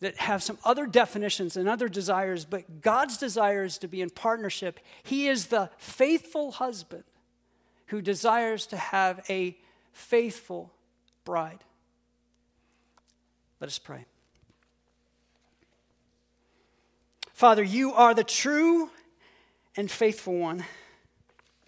that 0.00 0.16
have 0.18 0.42
some 0.42 0.58
other 0.64 0.86
definitions 0.86 1.56
and 1.56 1.68
other 1.68 1.88
desires, 1.88 2.44
but 2.44 2.82
God's 2.82 3.16
desire 3.16 3.64
is 3.64 3.78
to 3.78 3.88
be 3.88 4.02
in 4.02 4.10
partnership. 4.10 4.80
He 5.02 5.28
is 5.28 5.46
the 5.46 5.70
faithful 5.78 6.52
husband 6.52 7.04
who 7.86 8.02
desires 8.02 8.66
to 8.66 8.76
have 8.76 9.24
a 9.30 9.56
faithful 9.92 10.72
bride. 11.24 11.62
Let 13.60 13.68
us 13.68 13.78
pray. 13.78 14.04
Father, 17.34 17.64
you 17.64 17.92
are 17.94 18.14
the 18.14 18.22
true 18.22 18.90
and 19.76 19.90
faithful 19.90 20.38
one. 20.38 20.64